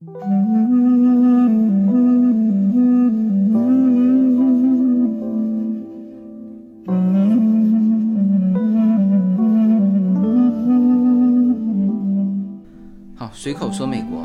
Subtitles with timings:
[0.00, 0.08] 好，
[13.34, 14.22] 随口说美国。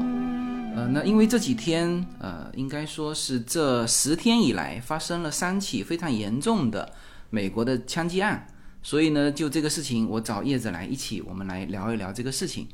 [0.73, 6.89] 呃，那因为这几天，呃，应该说是这十天以来发生了三起非常严重的
[7.30, 8.48] 美国的枪击案，
[8.82, 12.66] 所以呢，就这个事情，我找叶子来一起，我们来聊一聊这个事情。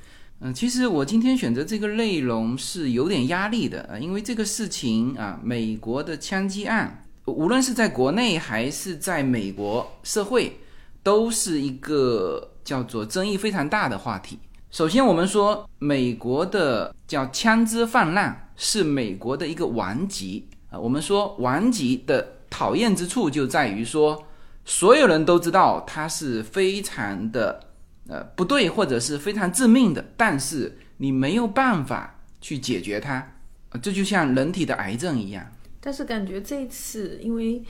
[0.44, 10.58] 嗯，其实我今天选择这个内容是有点压力的，啊，因为这个事情啊，美国的枪击案，无论是在国内还是在美国社会，
[11.04, 14.40] 都是一个叫做争议非常大的话题。
[14.72, 20.80] 首先，我们说美国的叫枪支泛滥是美国的一个顽疾啊。
[20.80, 24.24] 我们说顽疾的讨厌之处就在于说，
[24.66, 27.60] 所有人都知道它是非常的
[28.08, 33.36] 呃不对，或者是非常致命的，但是你没有办法去解决它，
[33.82, 35.46] 这就像人体的癌症一样。
[35.80, 37.64] 但是感觉这一次，因为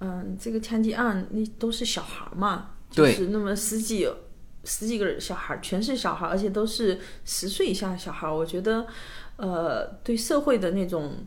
[0.00, 4.08] 嗯，这个枪击案那都是小孩嘛，就是那么十几。
[4.64, 8.30] 十几个小孩全是小孩，而且都是十岁以下的小孩。
[8.30, 8.86] 我觉得，
[9.36, 11.24] 呃，对社会的那种，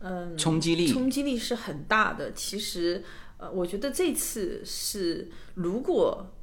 [0.00, 2.32] 嗯，冲击力，冲击力是很大的。
[2.32, 3.04] 其实，
[3.36, 6.34] 呃，我觉得这次是如果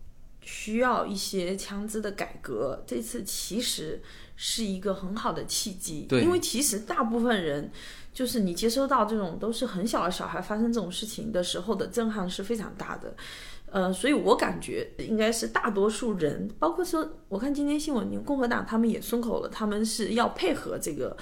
[0.48, 4.02] 需要一些枪支的改革，这次其实
[4.38, 6.06] 是一个很好的契机。
[6.08, 7.70] 对，因为其实大部分人，
[8.14, 13.14] 就是你接收到这种都是很小的小孩发生这种事情的时候的震撼是非常大的。
[13.70, 21.18] 呃，所以我感觉应该是大多数人，包括说，我看今天新闻，共和党他们也松口了，他们是要配合这个，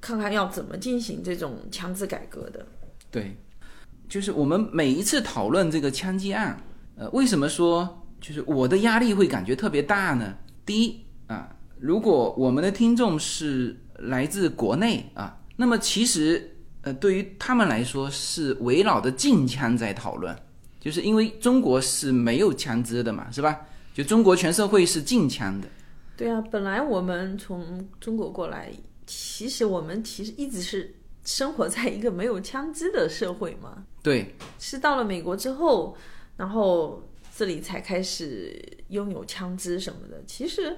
[0.00, 2.66] 看看要怎么进行这种枪支改革的。
[3.12, 3.36] 对，
[4.08, 6.60] 就是我们每一次讨论这个枪击案，
[6.96, 10.34] 呃，为什么说就是我的压力会感觉特别大呢？
[10.64, 20.36] 第一啊，如果我们的听众是来自国内啊，那么其实呃，对于他们来说是围绕着禁枪在讨论。
[20.78, 23.58] 就是因为中国是没有枪支的嘛，是吧？
[23.92, 25.66] 就中国全社会是禁枪的。
[26.16, 28.70] 对啊，本来我们从中国过来，
[29.04, 30.94] 其实我们其实一直是
[31.24, 33.84] 生活在一个没有枪支的社会嘛。
[34.00, 35.96] 对，是到了美国之后，
[36.36, 37.02] 然后
[37.36, 40.22] 这里才开始拥有枪支什么的。
[40.26, 40.76] 其实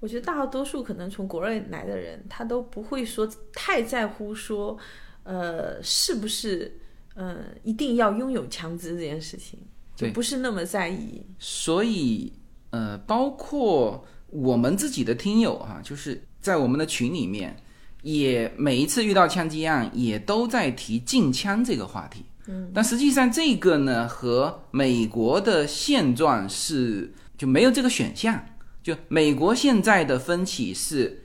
[0.00, 4.76] 我觉得大多数可能从国内来的人，他都不会说太在乎说，
[5.22, 6.76] 呃，是不是。
[7.16, 9.58] 嗯，一定要拥有枪支这件事情，
[9.96, 11.22] 就不是那么在意。
[11.38, 12.32] 所以，
[12.70, 17.54] 呃，包括我们自己的听友哈，就是在我们的群里面，
[18.02, 22.24] 也每一次遇到枪击案，也都在提禁枪这个话题。
[22.72, 28.44] 但实际上这个呢，和美国的现状是就没有这个选项。
[28.82, 31.24] 就美国现在的分歧是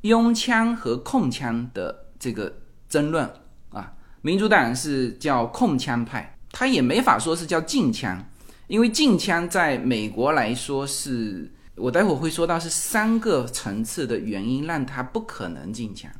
[0.00, 2.52] 拥枪和控枪的这个
[2.88, 3.30] 争论
[3.70, 3.92] 啊。
[4.22, 8.20] 民主党是叫控枪派，他也没法说是叫禁枪，
[8.66, 16.10] 因为禁枪在美国来说是，我待会儿会说到是三个层次的原因让他不可能禁枪，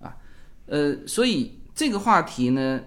[0.00, 0.14] 啊，
[0.66, 2.80] 呃，所以这个话题呢，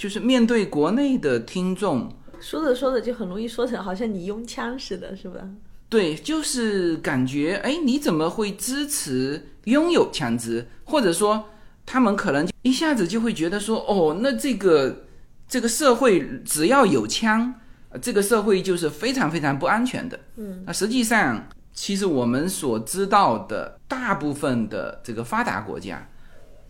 [0.00, 5.46] 就是面对国内的听众，说着说着就很容易说成好像你拥枪似的，是吧？
[5.90, 11.44] 对，就是感觉，哎，你怎么会支持拥有枪支，或者说？
[11.84, 15.04] 他们可能一下子就会觉得说，哦，那这个
[15.46, 17.52] 这个社会只要有枪，
[18.00, 20.18] 这个社会就是非常非常不安全的。
[20.36, 26.08] 嗯，那实际上，其实我们所知道的大部分的这个发达国家，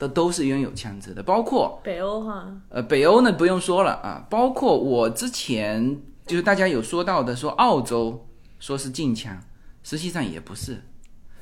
[0.00, 2.52] 的都是拥有枪支的，包括北欧哈。
[2.70, 5.96] 呃，北欧呢不用说了啊，包括我之前
[6.26, 8.26] 就是大家有说到的，说澳洲
[8.58, 9.40] 说是禁枪，
[9.84, 10.82] 实际上也不是，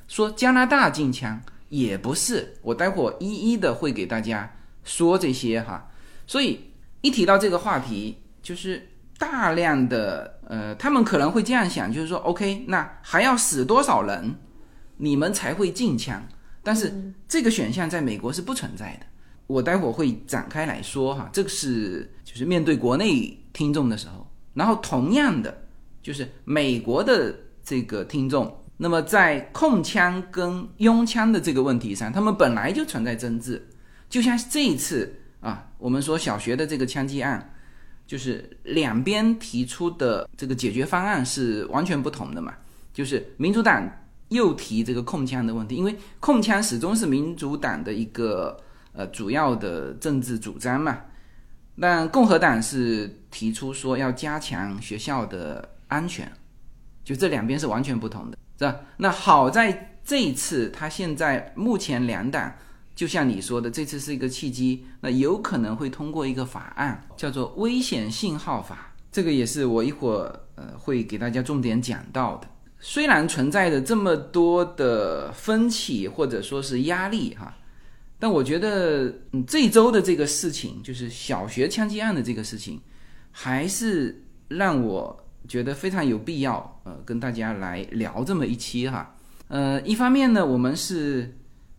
[0.07, 1.41] 说加拿大禁枪。
[1.71, 5.91] 也不是，我待会儿一一的会给大家说这些哈。
[6.27, 14.37] 所以一提到这个话题，就是大量的呃，他们可能会这样想，就是说，OK，那还要死多少人，
[14.97, 16.27] 你们才会禁枪？
[16.69, 16.93] 但是
[17.27, 19.07] 这个选项在美国是不存在的。
[19.47, 25.63] 我待会儿会展开来说哈，这个是就是面对国内听众的时候，然后同样的
[26.03, 27.35] 就是美国的
[27.65, 28.55] 这个听众。
[28.77, 33.67] 那么在控枪跟拥枪的这个问题上，他们本来就存在争执。
[34.11, 37.51] 就像这一次啊，我们说小学的这个枪击案，
[38.07, 42.53] 就是两边提出的这个解决方案是完全不同的嘛。
[42.93, 43.91] 就是民主党
[44.29, 48.61] 又提这个控枪的问题，因为控枪始终是民主党的一个
[48.93, 50.99] 呃主要的政治主张嘛。
[51.81, 56.31] 但共和党是提出说要加强学校的安全，
[57.05, 58.37] 就这两边是完全不同的。
[58.59, 58.77] 是吧？
[58.97, 62.53] 那好在这一次，他现在目前两党
[62.97, 72.49] 就像你说的，这次是一个契机，那有可能会通过一个法案，叫做《危险信号法》，这个也是我一会儿呃会给大家重点讲到的。
[72.81, 77.57] 虽然存在着这么多的分歧或者说是压力哈，
[78.19, 82.81] 但我觉得嗯这周的这个事情，就是小学枪击案的这个事情，
[83.31, 89.15] 还是让我觉得非常有必要呃跟大家来聊这么一期哈。
[89.49, 91.35] 呃，一方面呢，我们是。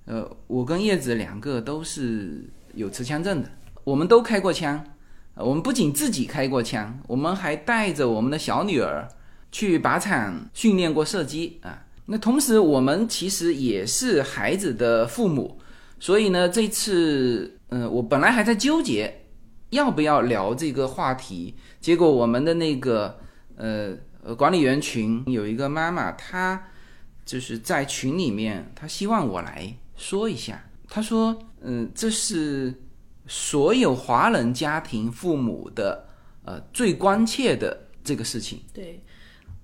[0.06, 3.52] 呃，我跟叶子两个都是有持枪证的，
[3.84, 4.84] 我们都开过枪，
[5.36, 9.08] 我们不仅自己开过枪，我们还带着我们的小女儿
[9.52, 11.86] 去靶场训练过射击啊。
[12.06, 15.60] 那同时，我们其实也是孩子的父母，
[16.00, 19.26] 所以呢，这次，嗯，我本来还在纠结
[19.70, 23.20] 要不要聊这个话题，结果我们的那个，
[23.58, 23.96] 呃，
[24.36, 26.68] 管理员群有一个妈妈，她
[27.24, 29.72] 就是在群里面，她希望我来。
[29.96, 32.74] 说一下，她说，嗯，这是
[33.28, 36.08] 所有华人家庭父母的
[36.44, 38.60] 呃最关切的这个事情。
[38.74, 39.00] 对，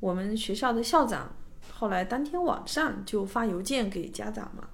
[0.06, 1.36] 我们学校的校长
[1.74, 4.70] 后来当天晚上就发邮件给家长嘛，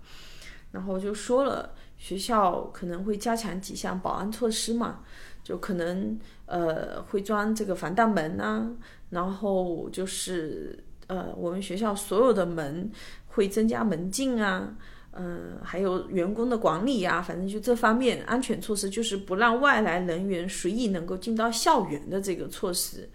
[0.73, 4.99] 然后就说了学校可能会加强几项保安措施嘛，
[5.41, 8.69] 就可能呃会装这个防弹门呐，
[9.09, 12.91] 然后就是呃我们学校所有的门
[13.27, 14.75] 会增加门禁啊。
[15.13, 23.09] 嗯，还有员工的管理呀，反正就这方面安全措施，就是不让外来人员随意能够进到校园的这个措施。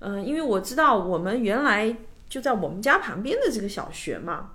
[0.00, 1.94] 嗯，因为我知道我们原来
[2.28, 4.52] 就在我们家旁边的这个小学嘛，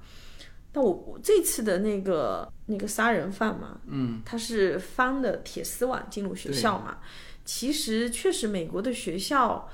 [0.71, 6.97] 但我我这次的那个那个杀人犯嘛，嗯，他是翻的铁丝网进入学校嘛。
[7.45, 9.69] 其实确实美国的学校，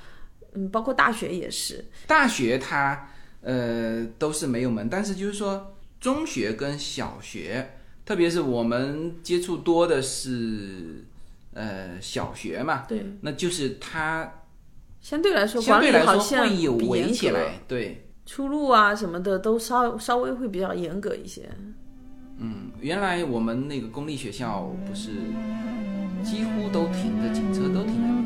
[0.52, 3.08] 嗯，包括大学也是，大学它
[3.42, 5.74] 呃都是没有门，但是就是说。
[6.00, 7.72] 中学跟小学，
[8.06, 11.04] 特别是我们接触多的是，
[11.52, 14.32] 呃，小学嘛，对，那就是它
[15.00, 21.48] 相对来说管理好像会有围起来，对，出入啊什么的都稍稍微会比较严格一些。
[22.38, 25.10] 嗯，原来我们那个公立学校不是
[26.22, 28.19] 几乎都停着警车都停在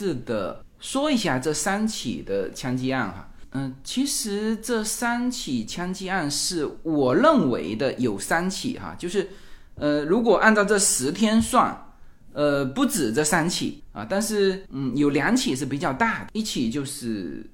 [0.00, 9.28] 致的说一下这三起的枪击案哈，嗯，其实这三起枪击案是我认为的有三起哈，就是，
[9.74, 11.76] 呃，如果按照这十天算，
[12.32, 17.44] 呃，不止这三起啊，但是嗯，有两起是比较大的，一起就是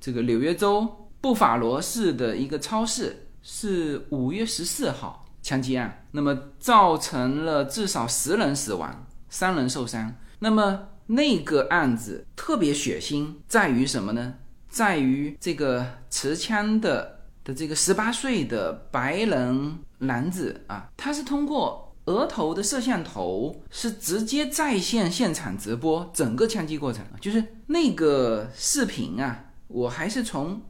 [0.00, 10.90] 这个纽约州布法罗市的一个超市，是五月十四号枪击案，那么造成了至少十人死亡，三人受伤，那么。
[11.06, 14.34] 那个案子特别血腥，在于什么呢？
[14.68, 27.04] 在于这个持枪的的这个十八岁的白人男子啊，他是通过额头的摄像头，是直接在线现场直播整个枪击过程。
[27.20, 30.60] 就是那个视频啊，我还是从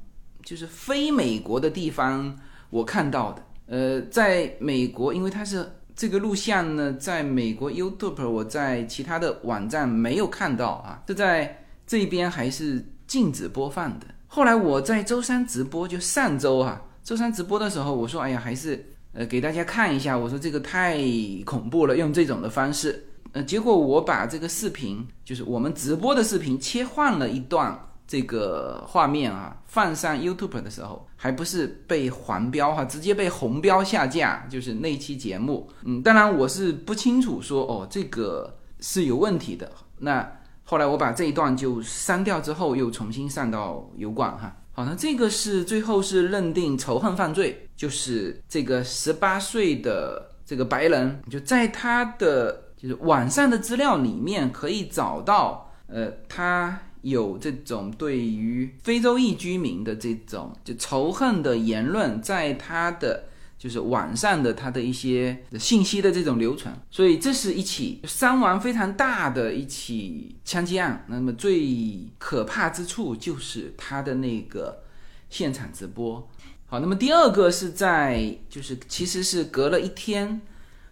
[0.45, 2.39] 就是非美国的地方
[2.71, 3.43] 我看到的。
[3.67, 5.73] 呃，在美国，因为他是。
[5.97, 14.07] 这个录像呢，在美国 YouTube，我在其他的网站没有看到啊，这在这边还是禁止播放的。
[14.27, 18.85] 后来我在周三直播，就上周啊，周三直播的时候，我说，哎呀，还是
[19.15, 20.99] 呃给大家看一下，我说这个太
[21.47, 27.81] 恐怖了，用这种的方式，呃，结果我把这个视频，就是我们直播的视频，切换了一段。
[28.07, 35.69] 这个画面啊，放上 YouTube 的时候，还不是被黄标哈，直接被红标下架，就是那期节目。
[35.83, 39.69] 嗯，当然我是不清楚说哦，这个是有问题的。
[39.99, 40.31] 那
[40.63, 44.57] 后来我把这一段就删掉之后，又重新上到油管哈。
[44.71, 56.79] 好，那这个是最后是认定仇恨犯罪，就是这个十八岁的这个白人，就在他的就是网上的资料里面可以找到，呃，他。
[57.09, 71.05] 有这种对于非洲裔居民的这种就仇恨的言论，在他的就是网上的他的一些信息的这种流传，所以这是一起伤亡非常大的一起枪击案。
[71.09, 74.83] 那么最可怕之处就是他的那个
[75.31, 76.29] 现场直播，
[76.67, 80.41] 好，那么第二个是在就是其实是隔了一天，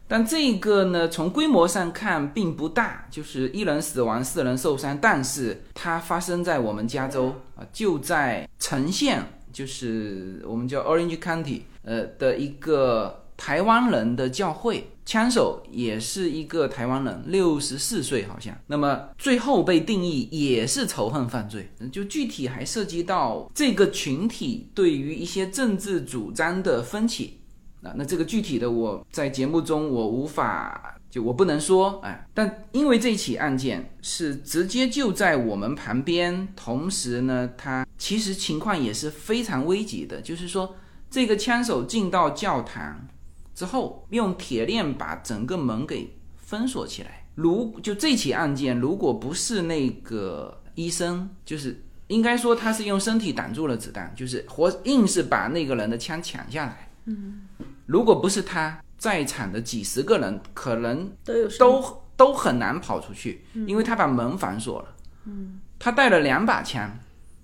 [0.07, 14.91] 但这个呢从规模上看并不大，就是一人死亡，四人受伤，但是它发生在我们加州啊，就在城县，就是我们叫 Orange County，呃的一个台湾人的教会。
[15.07, 18.57] 枪手也是一个台湾人，六十四岁好像。
[18.69, 27.39] 那么最后被定义也是仇恨犯罪，就具体还涉及到这个群体对于一些政治主张的分歧。
[27.85, 40.75] 啊，那这个具体的我在节目中我无法就我不能说哎，但因为这起案件是直接就在我们旁边，同时呢，他其实情况也是非常危急的，就是说
[41.11, 43.07] 这个枪手进到教堂。
[43.55, 47.25] 之后用铁链把整个门给封锁起来。
[47.37, 56.91] 如就这起案件，如果不是那个医生，就是应该说他是用身体挡住了子弹，就是活硬是把那个人的枪抢下来。
[57.05, 57.43] 嗯，
[57.87, 64.89] 如果不是他在场的几十个人，可能都有都都很难跑出去，因为他把门反锁了。
[65.25, 66.99] 嗯，他带了两把枪，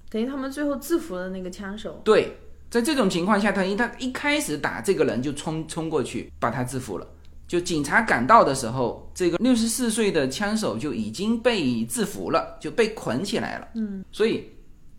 [0.09, 2.01] 等于他们最后制服了那个枪手。
[2.05, 2.37] 对。
[2.71, 7.07] 在这种情况下，他一他一开始打这个人就冲冲过去把他制服了。
[7.49, 13.69] 就警察赶到的时候，这个六十四岁的枪手就已经被制服了，就被捆起来了。
[13.75, 14.49] 嗯，所以。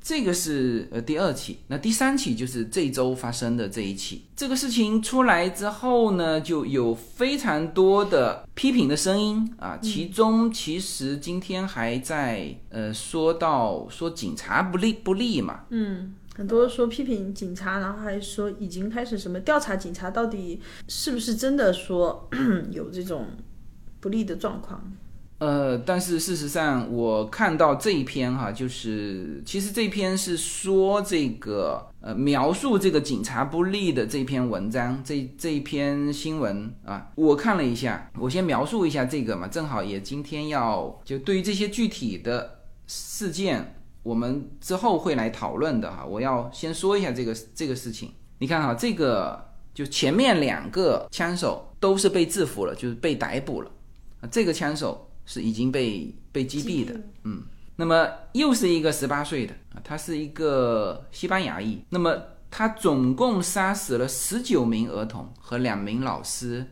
[0.04, 4.24] 这个是呃第二起，那第三起就是这周发生的这一起。
[4.36, 22.28] 这个事情出来之后呢，就有非常多的批评的声音啊，其中其实今天还在呃说到说警察不利不利嘛，嗯，很多说批评警察，然后还说已经开始什么调查警察到底是不是真的说
[22.72, 23.28] 有这种
[24.00, 24.92] 不利的状况。
[25.42, 48.12] 呃，但是事实上，我看到这一篇哈，就是其实这篇是说这个呃描述这个警察不利的这篇文章，这这一篇新闻啊，我看了一下，我先描述一下这个嘛，正好也今天要就对于这些具体的事件，我们之后会来讨论的哈，我要先说一下这个这个事情。
[48.38, 49.44] 你看哈，这个
[49.74, 53.72] 就前面两个枪手都是被制服了，就是被逮捕了
[54.20, 55.08] 啊，这个枪手。
[55.32, 57.42] 是已经被被击毙的，嗯，
[57.78, 66.68] 那么又是一个十八岁的啊，他是一个西班牙裔，那么他总共杀死了十九名儿童和两名老师，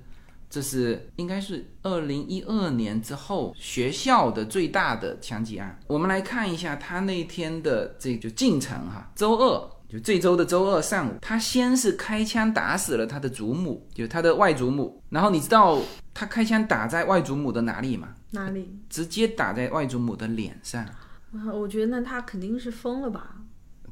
[0.50, 5.80] 这是应该是二零一二年之后学校的最大的枪击案。
[5.88, 15.80] 我们来看一下他那天的这就进程哈，周二就这周的周二上午，他先是开枪打死了他的祖母，就他的外祖母，然后你知道
[16.14, 18.10] 他开枪打在外祖母的哪里吗？
[18.32, 18.78] 哪里？
[18.90, 20.86] 直接打在外祖母的脸上。
[21.54, 23.36] 我觉得那他肯定是疯了吧？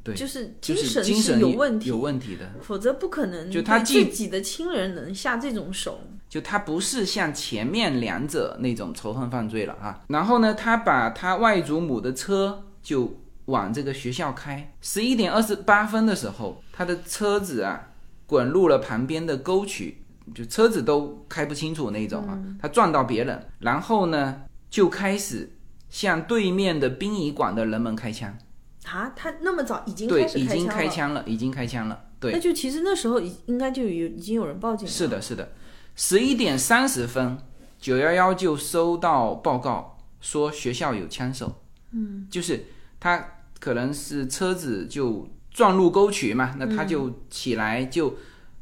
[0.02, 3.50] 对，就是精神是有问题，有问题的，否则不可能。
[3.50, 10.02] 就他自己的亲人能下这种手，就他不是像前面两者那种仇恨犯罪了啊。
[10.08, 14.72] 然后呢，他把他外祖母的车就往这个学校开。
[14.80, 17.90] 十一点二十八分的时候，他的车子啊
[18.26, 20.02] 滚入了旁边的沟渠。
[20.34, 25.56] 就车子都开不清楚那种啊，他撞到别人，然后呢就开始
[25.88, 28.36] 向对面的殡仪馆的人们开枪。
[28.84, 32.04] 啊，他那么早已经对，已经开枪了，已经开枪了。
[32.18, 34.90] 对，那就其实那时候应该就有已经有人报警了。
[34.90, 35.52] 是的，是的，
[35.94, 37.38] 十一点三十分，
[37.78, 41.60] 九幺幺就收到报告说学校有枪手。
[41.90, 42.64] 嗯，就是
[42.98, 43.24] 他
[43.60, 48.14] 可能是车子就撞入沟渠嘛，那他就起来就。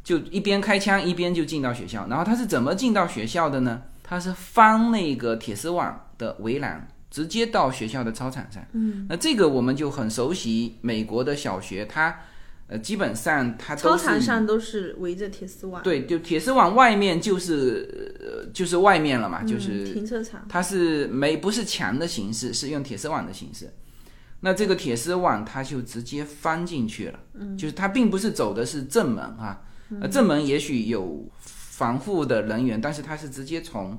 [0.07, 3.83] 就一边开枪一边就进到学校，然后他是怎么进到学校的呢？
[4.05, 8.65] 他是翻那个铁丝网的围栏，直接到学校的操场上。
[8.71, 12.21] 嗯，那这个我们就很熟悉，美国的小学，它
[12.69, 15.83] 呃基本上它操场上都是围着铁丝网。
[15.83, 20.47] 对，就铁丝网外面就是呃就是外面了嘛，就是停车场。
[20.49, 23.75] 它是没不是墙的形式，是用铁丝网的形式。
[24.39, 29.63] 那这个铁丝网它就直接翻进去了，嗯，就是它并不是走的是正门啊。
[30.01, 33.97] 呃，正门也许有防护的人员，但是他是直接从，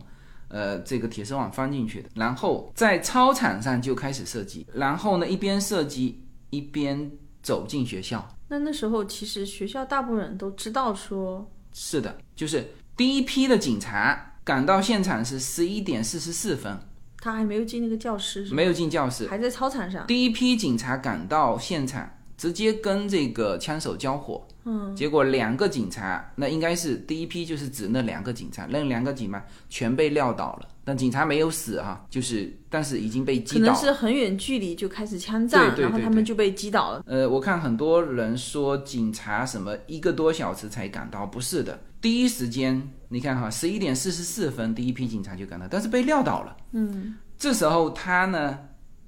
[0.50, 7.10] 呃，这个铁丝网翻进去的，然后在操场上就开始射击，然后呢，一边射击一边
[7.42, 8.28] 走进学校。
[8.50, 16.78] 那那时候其实学校大部分人都知道说，是的，就是第一批的警察赶到现场是十一点四十四分，
[17.20, 20.06] 他还没有进那个教室，没有进教室，还在操场上。
[20.08, 24.48] 第一批警察赶到现场，直接跟这个枪手交火。
[24.68, 33.74] 嗯，结果两个警察，那应该是第一批就是指那两个警察，那两个警嘛全被撂倒了，但警察没有死哈，就是但是已经被击倒了。
[33.74, 37.02] 可能是很远距离就开始枪战，对对对然后他们就被击倒了。
[37.06, 46.58] 呃，我看很多人说警察什么一个多小时才赶到，不是的，第一时间你看哈，十一点四十四分第一批警察就赶到，但是被撂倒了。
[46.74, 48.60] 嗯，这时候他呢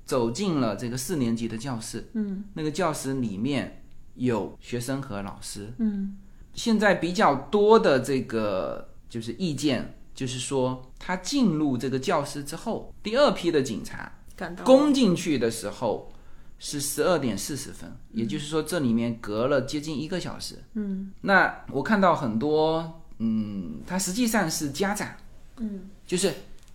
[0.06, 3.79] 走进了这个四年级的教室，嗯，那个教室里面
[4.20, 6.16] 有学生和老师，嗯，
[6.54, 9.96] 现在比较多的这个就是意见。
[10.16, 16.12] 就是说，他进入这个教室之后，第二批的警察赶到攻进去的时候
[16.58, 20.62] 是十二点四十分，也就是说这里面隔了接近一个小时。
[20.74, 25.08] 嗯，那我看到很多，嗯，他实际上是家长，
[25.56, 26.34] 嗯，就是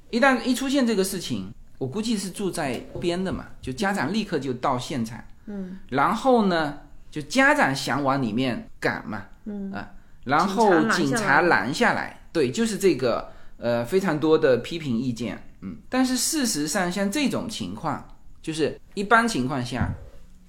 [0.08, 6.78] 一旦一出现这个事情，我估计是住在边的嘛，就家长立刻就到现场，嗯，然后呢，
[7.14, 9.88] 就家长想往里面赶嘛，嗯啊，
[10.24, 13.32] 然后警察拦下来，对，就是这个。
[13.56, 18.04] 呃，非常多的批评意见，嗯，但是事实上，像这种情况，
[18.42, 19.88] 就是一般情况下，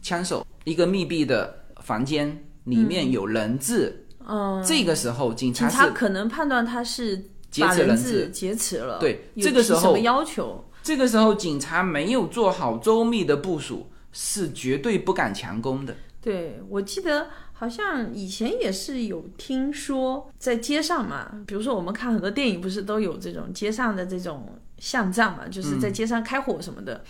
[0.02, 10.68] 枪手一个密闭的房间里面有人质，嗯，这个时候警察警察可能判断他是劫持人质质劫持了，对这个时候什么要求？
[10.82, 15.96] 这个时候警察没有做好周密的部署，是绝对不敢强攻的。
[16.26, 27.04] 对，我记得好像以前也是有听说，在街上嘛，比如说我们看很多电影，不是都有这种街上的这种巷战嘛，就是在街上开火什么的。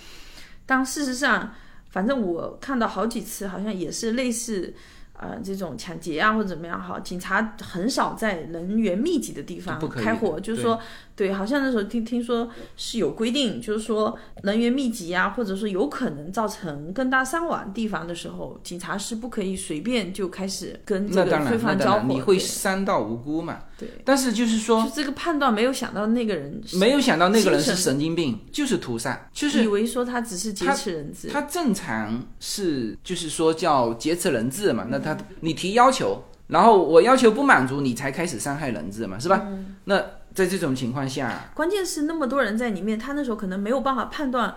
[0.66, 1.54] 当事实上，
[1.90, 4.74] 反正我看到好几次，好像也是类似。
[5.18, 10.80] 呃，这种抢劫啊或者怎么样好，警察很少在人员密集的地方开火，就是说，
[11.16, 23.60] 对，好像那时候听听说是有规定，就是说人员密集啊，或者说有可能造成更大伤亡地方的时候，警察是不可以随便就开始跟这个对那当然，那当然，方交火，你会伤到无辜嘛？
[23.78, 39.46] 对，但是就是说就，这个判断没有想到那个人是没有想到那个人是神神经病，就是屠杀，就是以为说他只是劫持人质，他正常是就是说叫劫持人质嘛，那他你提要求，然后我要求不满足，你才开始伤害人质嘛，是吧？
[39.86, 40.04] 那
[40.34, 44.54] 在这种情况下，关键是那么多人在里面，他那时候可能没有办法判断，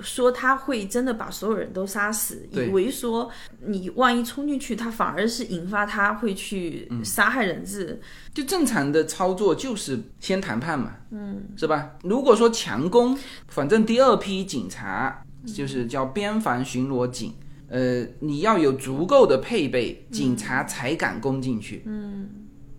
[0.00, 3.30] 说他会真的把所有人都杀死，以为说
[3.64, 8.00] 你万一冲进去，他反而是引发他会去嗯杀害人质。
[8.34, 11.92] 就正常的操作就是先谈判嘛，嗯，是吧？
[12.02, 17.34] 如果说强攻，反正第二批警察就是叫边防巡逻警，
[17.68, 22.28] 呃，你要有足够的配备，警察才敢攻进去，嗯，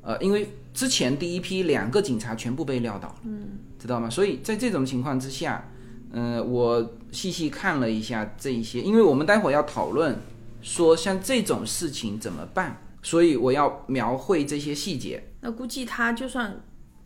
[0.02, 4.10] 呃，因为之前第一批两个警察全部被撂倒了，嗯，知道吗？
[4.10, 5.69] 所以在这种情况之下，
[6.12, 10.17] 呃，我细细看了一下这一些，因为我们待会儿要讨论
[10.62, 15.23] 说像这种事情怎么办，所以我要描绘这些细节。
[15.41, 16.60] 那估计他就算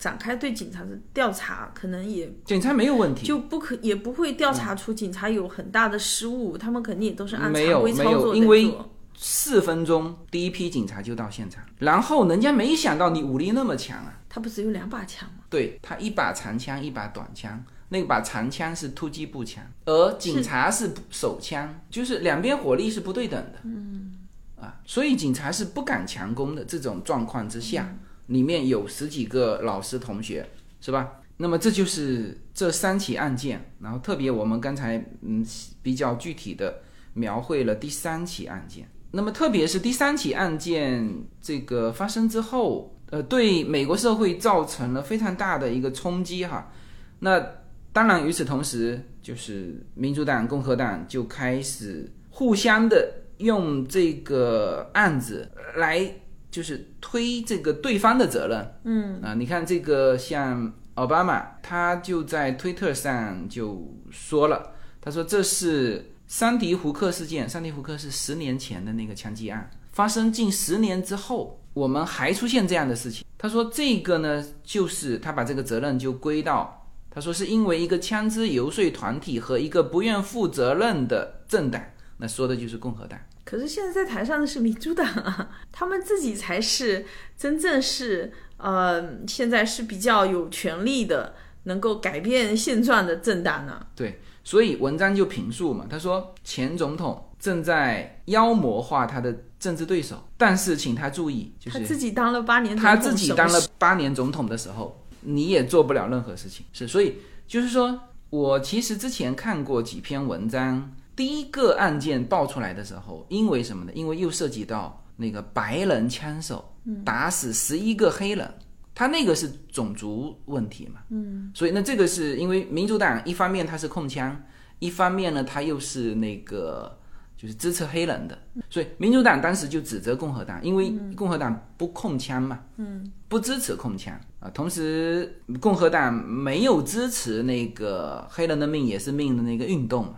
[0.04, 8.76] 展开对警察的调查，可能也警察没有问题，就不可也不会调查出警察有很大的失误，他们肯定也都是按常规操没有作在因为。
[9.16, 15.46] 四分钟第一批警察就到现场，然后人家没想到你武力那么强啊，他不只有两把枪吗？
[15.50, 23.60] 对他一把长枪，一把短枪，那把长枪是突击步枪，而警察是手枪，就是两边火力是不对等的。
[23.63, 24.16] 嗯，
[24.60, 26.66] 啊，所以警察是不敢强攻的。
[26.66, 27.96] 这种状况之下，
[28.28, 30.48] 里面有十几个老师同学，
[30.82, 31.20] 是吧？
[31.38, 35.46] 那么这就是这三起案件，然后特别我们刚才嗯
[35.82, 36.82] 比较具体的
[37.14, 38.88] 描绘了第三起案件。
[39.12, 41.08] 那么特别是第三起案件
[41.42, 46.72] 这个发生之后，呃，对美国社会造成了非常大的一个冲击哈。
[47.20, 47.44] 那
[47.92, 56.12] 当然，与此同时，就是民主党、共和党就开始互相的用这个案子来，
[56.54, 58.76] 就是推这个对方的责任。
[58.84, 73.26] 嗯啊，你看这个像奥巴马，他就在推特上就说了，他说这是桑迪胡克事件，桑迪胡克是十年前的那个枪击案，发生近十年之后，我们还出现这样的事情。
[73.36, 81.82] 他说这个呢，就是他把这个责任就归到，他说是因为一个枪支游说团体和一个不愿负责任的政党，
[82.18, 83.20] 那说的就是共和党。
[83.45, 87.06] 可是现在在台上的是民主党啊， 他们自己才是
[87.38, 93.86] 真正是呃，现在是比较有权力的，能够改变现状的政党呢。
[93.95, 106.65] 对，所以文章就评述嘛，他说前总统正在妖魔化他的政治对手，但是请他注意，就是他自己当了八年，他自己当了八年总统的时候，你也做不了任何事情。
[106.71, 113.91] 是，所以就是说我其实之前看过几篇文章，第一个案件爆出来的时候，因为什么呢？
[113.93, 116.63] 因为又涉及到那个白人枪手
[117.06, 118.52] 打死十一个黑人，
[118.95, 124.36] 他那个是种族问题嘛，嗯，所以那这个是因为民主党一方面他是控枪，
[124.80, 126.97] 一方面呢他又是那个
[127.38, 128.38] 就是支持黑人的，
[128.69, 134.19] 所以民主党当时就指责共和党，因为共和党不控枪嘛，嗯，不支持控枪。
[134.39, 140.15] 啊，同时共和党没有支持那个黑人的命也是命的那个运动嘛，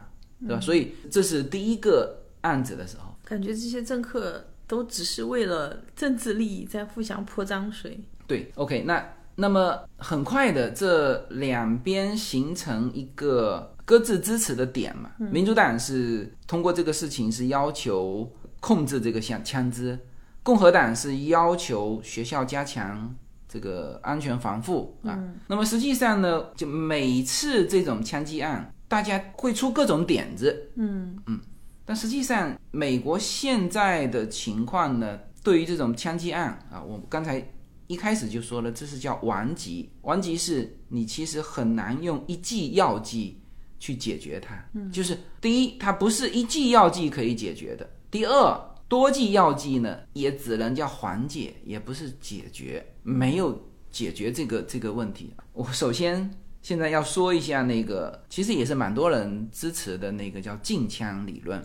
[0.48, 0.62] 对吧？
[0.62, 3.14] 所以这是第一个案子的时候。
[3.24, 8.00] 感觉这些政客都只是为了政治利益在互相泼脏水。
[8.28, 9.04] 对，OK，那
[9.36, 15.12] 那么很快的，这两边形成一个各自支持的点嘛。
[15.18, 20.00] 民主党是通过这个事情是要求控制这个枪枪支，
[20.44, 23.16] 共和党是要求学校加强
[23.48, 25.20] 这个安全防护啊。
[25.48, 30.72] 那么实际上呢，就每次这种枪击案，大家会出各种点子。
[30.76, 31.40] 嗯嗯。
[31.88, 37.48] 但实际上，美国现在的情况呢，对于这种枪击案啊，我刚才
[37.86, 39.88] 一开始就说了，这是叫顽疾。
[40.02, 43.40] 顽疾是你其实很难用一剂药剂
[43.80, 44.56] 去解决它。
[44.74, 55.32] 嗯，就是第一，它不是一剂药剂可以解决的；第二，多剂药剂呢，也只能叫缓解，也不是解决，没有解决这个这个问题。
[55.54, 56.28] 我首先
[56.66, 61.64] 现在要说一下那个，其实也是蛮多人支持的那个叫禁枪理论。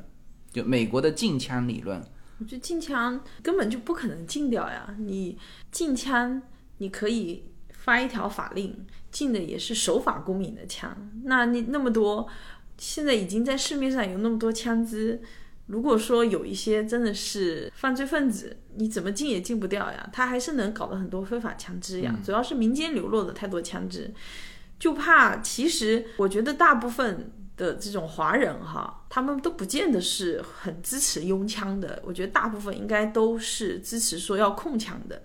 [0.52, 1.98] 就美国的禁枪理论，
[2.38, 4.94] 我觉得禁枪根本就不可能禁掉呀。
[4.98, 5.38] 你
[5.72, 6.42] 禁枪，
[6.76, 8.76] 你可以发一条法令，
[9.10, 10.94] 禁的也是守法公民的枪。
[11.24, 12.28] 那你那么多，
[12.76, 15.22] 现在已经在市面上有那么多枪支，
[15.64, 20.10] 如果说有一些真的是犯罪分子，你怎么禁也禁不掉呀。
[20.12, 22.14] 他还是能搞得很多非法枪支呀。
[22.22, 24.12] 主要是民间流落的太多枪支，
[24.80, 27.30] 就怕其实我觉得大部分。
[27.60, 32.02] 的这种华人哈，他们都不见得是很支持拥枪的。
[32.06, 35.22] 我觉得大部分应该都是支持说要控枪的，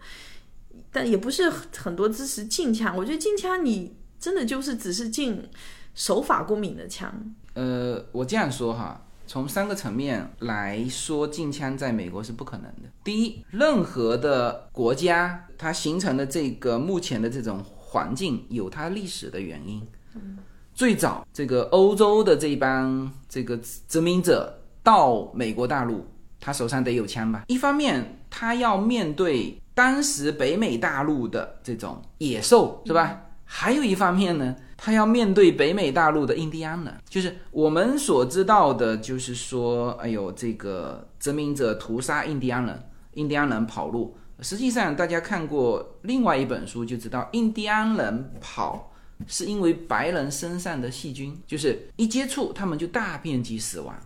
[0.92, 2.94] 但也不是很多支持禁枪。
[2.98, 5.48] 我觉得禁枪你真的就是只是禁
[5.94, 7.34] 守法公民的枪。
[7.54, 12.90] 呃，我这样说哈，从三个层面来说，禁枪在美国是不可能的。
[13.02, 17.64] 第一，任何的国家它形成的这个目前的这种
[17.96, 19.82] 环境有它历史的原因。
[20.16, 20.38] 嗯。
[20.74, 24.54] 最早，这个欧洲的这帮这个殖民者
[24.84, 26.06] 到美国大陆，
[26.38, 27.46] 他手上得有枪吧？
[27.48, 33.22] 一方面，他要面对当时北美大陆的这种野兽，是吧？
[33.46, 36.94] 还有一方面呢，他要面对北美大陆的印第安人。
[37.08, 44.18] 就是我们所知道的，就是说，哎呦，这个殖民者屠杀印第安人，印第安人跑路。
[44.42, 48.92] 实际上，大家看过另外一本书就知道，印第安人跑。
[49.28, 53.98] 是因为白人身上的细菌，就是一接触他们就大面积死亡，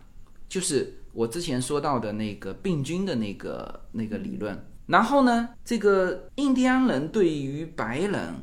[0.47, 4.63] 就是我之前说到的那个病菌的那个那个理论。
[4.85, 8.35] 然后呢，这个印第安人对于白人，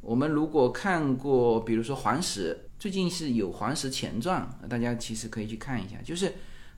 [0.00, 6.32] 我们如果看过，比如说《黄石》，最近是有《黄石前传》，大家其实可以去看一下，就是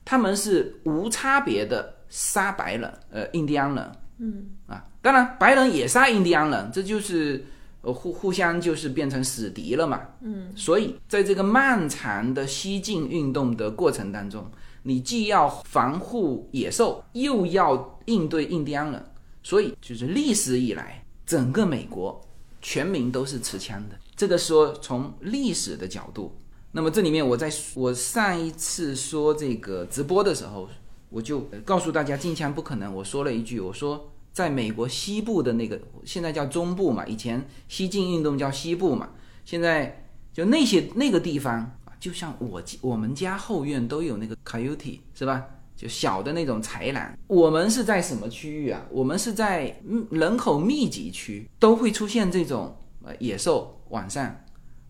[0.05, 7.45] 他们是无差别的杀白人，呃，印第安人，嗯啊，当然白人也杀印第安人，这就是
[7.83, 7.93] 呃。
[7.93, 14.45] 互互相就是变成死敌了嘛，嗯，所以在这个漫长的西进运动的过程当中，
[14.83, 19.05] 你既要防护野兽，又要应对印第安人，
[19.43, 22.21] 所以就是历史以来，整个美国
[22.61, 23.97] 全民都是持枪的。
[24.17, 26.35] 这个说从历史的角度，
[26.73, 30.69] 那么这里面我在我上一次说这个直播的时候，
[31.09, 34.13] 我就告诉大家禁枪不可能，我说了一句，我说。
[34.37, 39.09] 在美国西部的那个，现在叫中部嘛，以前西进运动叫西部嘛，
[39.47, 45.43] 现在就那些那个地方，就像我我们家后院都有那个 coyote 是吧？
[45.75, 47.17] 就小的那种豺狼。
[47.29, 48.85] 我们是在什么区域啊？
[48.91, 54.37] 我们是在人口密集区，都会出现这种呃野兽晚上。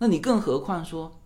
[0.00, 1.20] 那你更何况说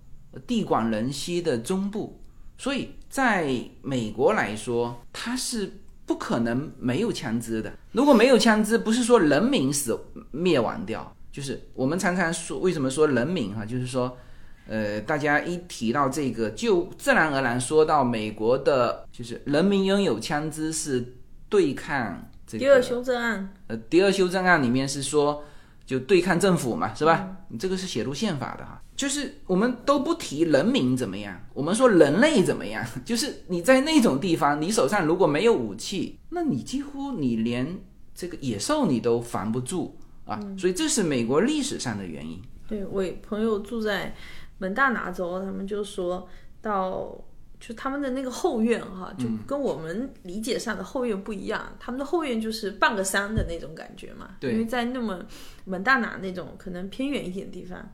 [0.47, 2.20] 地广人稀的中部，
[2.61, 5.73] 所以在美国来说，它是。
[6.11, 7.73] 不可能没有枪支的。
[7.93, 9.97] 如果没有枪支，不是说人民死
[10.33, 13.65] 灭亡掉，就是我们常常说，为什么说人民哈？
[13.65, 14.19] 就是说，
[14.67, 21.15] 呃，大家一提到这个，就自然而然说到美国的，就是人民拥有枪支是
[21.49, 22.65] 对抗这个。
[22.65, 23.55] 第二修正案。
[23.69, 25.45] 呃，第二修正案里面是说。
[25.87, 27.37] 就对抗政府嘛，是吧？
[27.49, 28.81] 你这个是写入宪法的哈。
[29.01, 32.85] 就是我们都不提人民怎么样，我们说人类怎么样。
[33.03, 37.81] 就是你在那种地方，你手上如果没有武器，那你几乎你连
[38.15, 40.39] 这个野兽你都防不住啊。
[40.59, 42.39] 所以这是美国历史上的原因。
[42.69, 44.15] 对我朋友住在
[44.59, 46.29] 蒙大拿州，他们就说
[46.61, 47.19] 到
[47.59, 51.75] 就他们的那个后院哈，就跟我们理解上的后院不一样。
[51.81, 54.37] 他们的后院就是半个山的那种感觉嘛。
[54.39, 55.25] 对因为在那么
[55.65, 57.91] 蒙大拿那种可能偏远一点的地方，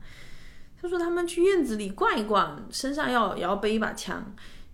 [0.79, 4.23] 他说他们去院子里逛一逛，身上要也要背一把枪，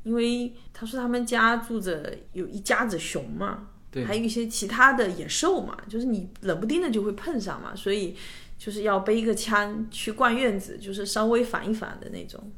[0.04, 8.16] 因为他说他们家住着有一家子熊嘛，对还有一些其他的野兽嘛，就是你冷不丁的就会碰上嘛，所以
[8.58, 12.52] 就是要背一个枪去逛院子，就是稍微反一反的那种。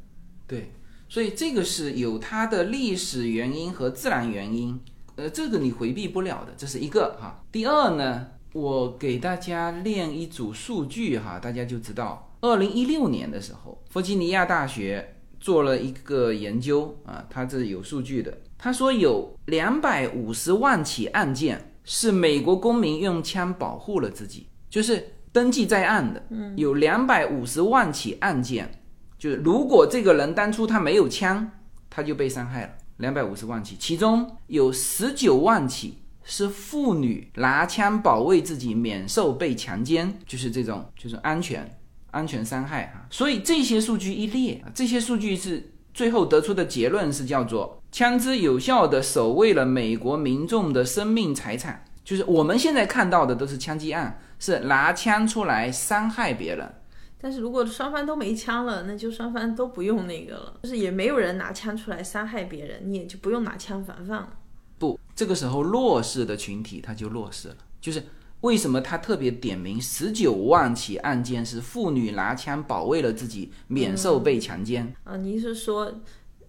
[0.47, 0.71] 对，
[1.08, 4.79] 所以这个是有它的历史原因和自然原因，
[5.15, 7.43] 呃，这个你回避不了的，这是一个哈。
[7.51, 28.69] 第二呢，我给大家练一组数据哈，大家就知道，二零一六年的时候，弗吉尼亚大学做了一个研究啊，它这有数据的，他说有两百五十万起案件是美国公民用枪保护了自己，就是登记在案的，嗯，有两百五十万起案件。
[29.17, 31.50] 就是如果这个人当初他没有枪，
[31.89, 41.67] 他就被伤害了，两百五十万起，其中有十九万起是妇女拿枪保卫自己免受被强奸，就是这种就是安全
[42.15, 43.06] 安全伤害啊。
[43.10, 51.84] 所以这些数据一列，这些数据是最后得出的结论是叫做枪支有效的守卫了美国民众的生命财产。
[52.04, 56.71] 就是我们现在看到的都是枪击案，是拿枪出来伤害别人。
[57.19, 64.30] 但是如果双方都没枪了，那就双方都不用那个了，就是也没有人拿枪出来伤害别人，你也就不用拿枪防范了。
[64.78, 67.56] 不，这个时候弱势的群体他就弱势了。
[67.82, 68.04] 就是
[68.41, 74.93] 为什么他特别点名十九万起案件是妇女拿枪保卫了自己，免受被强奸。
[75.04, 76.02] 啊，你是说，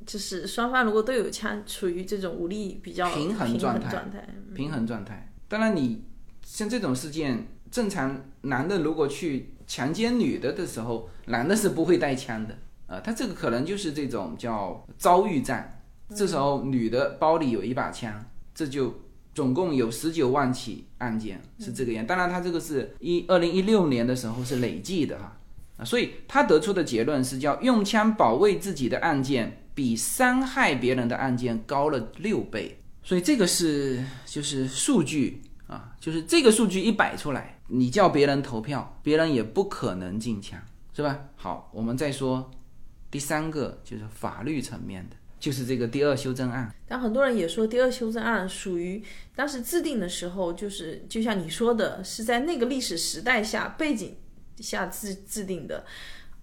[0.05, 5.33] 就是双方如果都有枪，处于这种武力比较平衡衡状态状态，平衡状态。
[5.49, 6.05] 当然，你
[6.45, 12.59] 像这种事件，正常男的如果去强奸女的的时候，男的是不会带枪的。
[12.87, 15.83] 啊，他这个可能就是这种叫遭遇战。
[16.15, 18.95] 这时候女的包里有一把枪，这就
[19.37, 22.07] 总共有十九万起案件是这个样。
[22.07, 25.37] 当然，他这个是一二零一六年的时候是累计的哈。
[25.77, 32.81] 啊，所以他得出的结论是叫用枪保卫自己的案件比伤害别人的案件高了六倍。
[33.03, 40.59] 所以这个是就是数据啊，就是这个数据一摆出来，你叫别人投票，别人也不可能进枪，
[40.95, 41.19] 是吧？
[41.37, 42.51] 好，我们再说
[43.11, 46.73] 第三个，就是法律层面的，就是这个第二修正案。
[46.89, 49.03] 但很多人也说，第二修正案属于
[49.35, 54.17] 当时制定的时候，就是就像你说的，是在那个历史时代下背景
[54.59, 55.85] 下制制定的。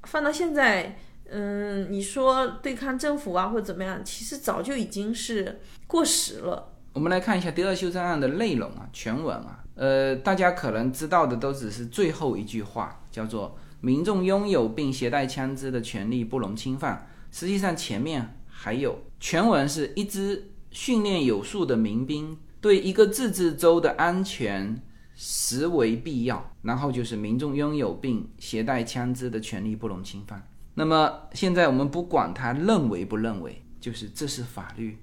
[0.03, 0.97] 放到现在，
[1.29, 6.73] 嗯，你说对抗政府啊或者怎么样，其实早就已经是过时了。
[6.91, 17.07] 我们来看一下第二修正案的内容啊，全文啊，呃，大家可能知道的都只是最后一句话，叫做“民众拥有并携带枪支的权利不容侵犯”。
[17.31, 24.81] 实际上前面还有全文是一支训练有素的民兵对一个自治州的安全
[25.15, 30.49] 实为必要，然后就是民众拥有并携带枪支的权利不容侵犯。
[30.75, 34.97] 那么现在我们不管他认为不认为，就是这是法律。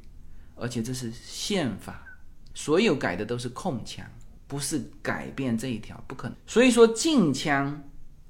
[0.55, 2.03] 而且这是宪法，
[2.55, 4.07] 所有改的都是控枪，
[4.46, 6.37] 不是改变这一条，不可能。
[6.46, 7.85] 所以说禁枪，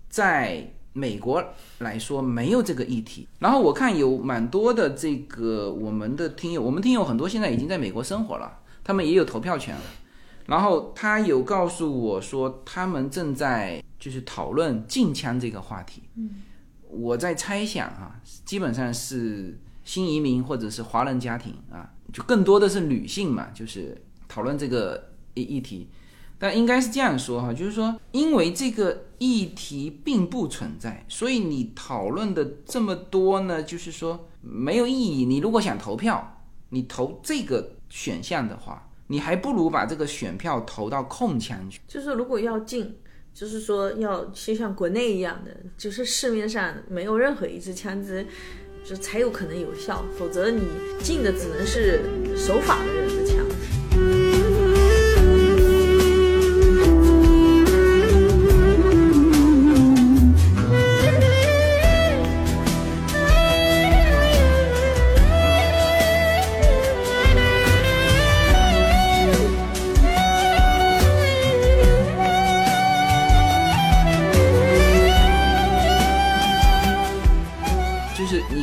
[0.09, 1.44] 在美国
[1.79, 3.26] 来说没有这个议题。
[3.38, 9.83] 然后我看有蛮多的这个我们的听友，我们听友很多现在已经在美国生活了，他们也有投票权了。
[10.46, 16.03] 然后他有告诉我说，他们正在就是讨论禁枪这个话题。
[16.16, 16.42] 嗯，
[16.88, 21.88] 我在猜想啊，基本上是新移民或者是华人家庭啊。
[22.12, 25.88] 就更多的是女性嘛，就是讨论这个议议题，
[26.40, 35.26] 但应该是这样说哈，就是说，因为这个议题并不存在，所以你讨论的这么多呢，就是说没有意义。
[35.26, 41.79] 你如果想投票，你投这个选项的话，你还不如把这个选票投到控枪去。
[41.87, 42.96] 就是如果要禁，
[43.35, 48.26] 就是说要就像国内一样的，就是市面上没有任何一支枪支。
[48.83, 50.62] 就才有可能有效，否则你
[51.03, 52.00] 禁的只能是
[52.35, 53.44] 守法的人的枪。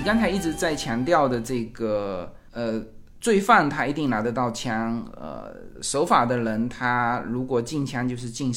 [0.08, 2.82] 刚才一直在强调的这个呃，
[3.20, 8.50] 罪犯他一定拿得到枪，呃，守法的人他如果禁枪就是禁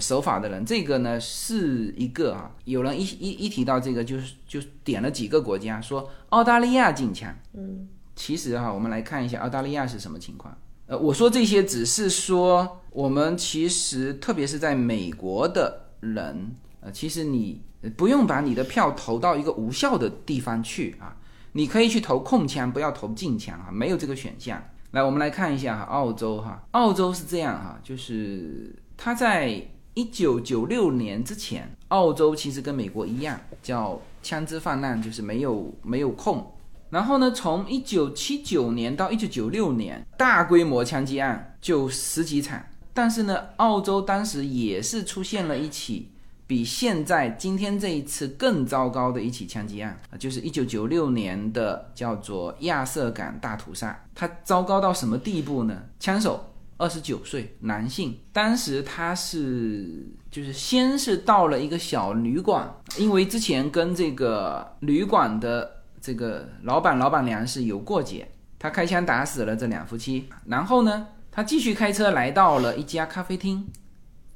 [0.00, 10.58] 守法的人，这个呢是一个啊，有人一一一提到这个就是就点了几个国家，说澳大利亚禁枪，嗯，其实哈，我们来看一下澳大利亚是什么情况。
[10.86, 21.16] 呃，我说这些只是说，我们其实特别是在美国的人，呃，其实你不用把你的票投到一个无效的地方去啊，
[21.52, 24.62] 你可以去投空枪，不要投禁枪啊，没有这个选项。
[24.92, 29.62] 来，我们来看一下哈，澳洲哈，澳洲是这样哈，就是它在
[29.94, 36.52] 一九九六年之前，澳洲其实跟美国一样，叫枪支泛滥，就是没有没有控。
[36.88, 42.62] 然后呢，从一九七九年到一九九六年，大规模枪击案就十几场。
[42.94, 46.12] 但是呢，澳洲当时也是出现了一起
[46.46, 54.04] 比现在今天这一次更糟糕的一起枪击案啊，就是一九九六年的叫做亚瑟港大屠杀。
[54.14, 55.82] 它糟糕到什么地步呢？
[55.98, 65.72] 枪手二十九岁男性，当时他是就是先是到了一个小旅馆，因为之前跟这个旅馆的。
[65.98, 68.30] 这个老板老板娘是有过节，
[68.60, 73.66] 他开枪打死了这两夫妻，然后呢，他继续开车来到了一家咖啡厅，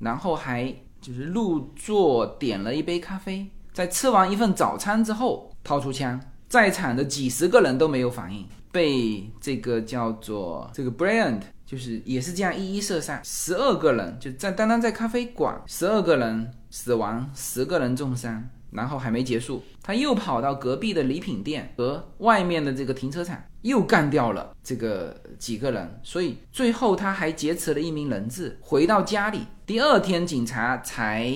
[0.00, 18.48] 然后还就是入座点了一杯咖啡，在吃完一份早餐之后掏出枪，在场的几十个人都没有反应，被这个叫做这个 Brand，就是也是这样一一射杀，十二个人就在单单在咖啡馆，十二个人死亡，十个人重伤。
[18.72, 26.00] 然后还没结束，他又跑到隔壁的礼品店和外面的这个停车场，又干掉了这个几个人。
[26.02, 29.40] 所以最后他还劫持了一名人质，回到家里。
[29.66, 31.32] 第二天警察才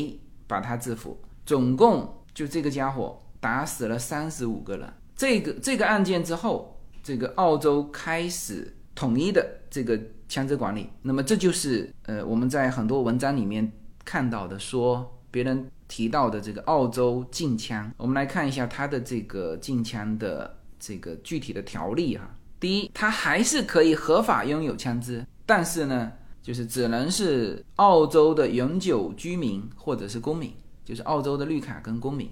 [0.46, 1.20] 把他制服。
[1.46, 4.92] 总共就这个家伙打死了三十五个人。
[5.14, 10.88] 这个这个案件之后，这个澳洲开始统一的这个枪支管理。
[11.02, 13.70] 那么这就是呃我们在很多文章里面
[14.04, 15.68] 看到的，说别人。
[15.86, 22.28] 提到的这个澳洲禁枪，我们来看一下它的这个禁枪的这个具体的条例哈。
[22.58, 26.10] 第一，它还是可以合法拥有枪支，但是呢，
[26.42, 30.52] 就是只能是澳洲的永久居民或者是公民，
[30.84, 32.28] 就是澳洲的绿卡跟公民，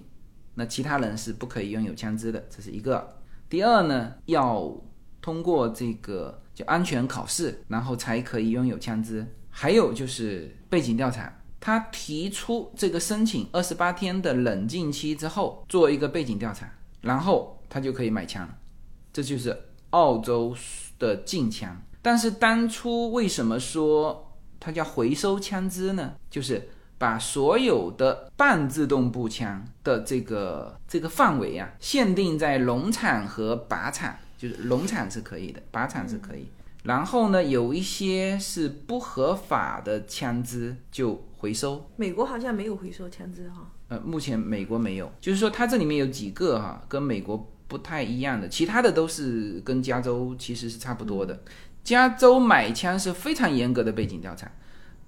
[0.54, 3.06] 那其他人是不可以拥有枪支的，这是一个。
[3.50, 4.74] 第二呢，要
[5.20, 9.24] 通过这个就安全考试，然后才可以拥有枪支。
[9.50, 11.32] 还有就是背景调查。
[11.64, 16.68] 他提出这个申请二十八天的冷静期之后，做一个背景调查，
[17.02, 18.52] 然后他就可以买枪了。
[19.12, 19.56] 这就是
[19.90, 20.56] 澳洲
[20.98, 21.80] 的禁枪。
[22.02, 26.14] 但是当初为什么说它叫回收枪支呢？
[26.28, 36.48] 就是把所有的半自动步枪的这个这个范围啊，限定在农场和靶场，就是农场是可以的，靶场是可以。
[36.82, 41.22] 然后呢，有一些是不合法的枪支就。
[41.42, 43.68] 回收，美国好像没有回收枪支哈。
[43.88, 51.42] 呃，目前美国没有，就是说它这里面有几个哈，跟美国不太一样的，其他的都是跟加州其实是差不多的。
[51.82, 54.48] 加州买枪是非常严格的背景调查，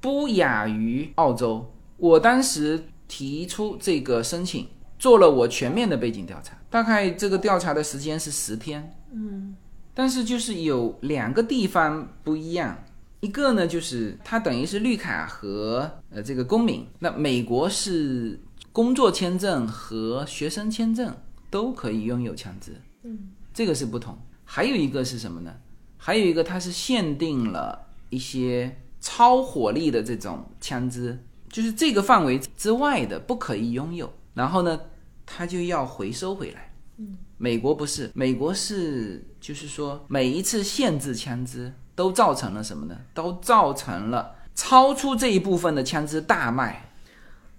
[0.01, 1.73] 不亚于澳洲。
[1.99, 4.67] 我当时提出这个申请，
[4.99, 8.93] 做了我全面的背景调查，大概这个调查的时间是十天。
[9.13, 9.55] 嗯，
[9.95, 12.77] 但是就是有两个地方不一样。
[13.25, 18.39] 一个呢，就是它等于是绿卡和呃这个公民，那美国是
[18.71, 21.17] 工作签证和学生签证
[21.49, 24.15] 都可以拥有枪支，嗯，这个是不同。
[24.45, 25.51] 还有一个是什么呢？
[25.97, 34.79] 还有一个它是限定了一些超火力的这种枪支，就是这个范围之外的不可以拥有，然后呢，
[35.25, 36.75] 它就要回收回来。
[36.99, 41.73] 嗯，美国不是，美国是就是说每一次限制枪支。
[41.95, 42.97] 都造成了什么呢？
[43.15, 46.93] 都造成了超出这一部分的枪支大卖。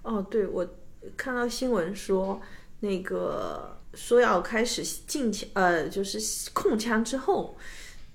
[0.04, 0.68] 哦，对，我
[1.16, 2.42] 看到新闻说，
[2.82, 6.20] 那个说要开始禁枪，呃，就是
[6.54, 7.58] 控枪之后，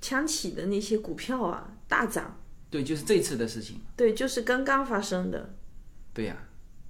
[0.00, 2.36] 枪企的那些股票啊大涨。
[2.68, 3.80] 对，就是这次的事情。
[3.96, 5.54] 对，就是刚刚发生的。
[6.12, 6.36] 对呀，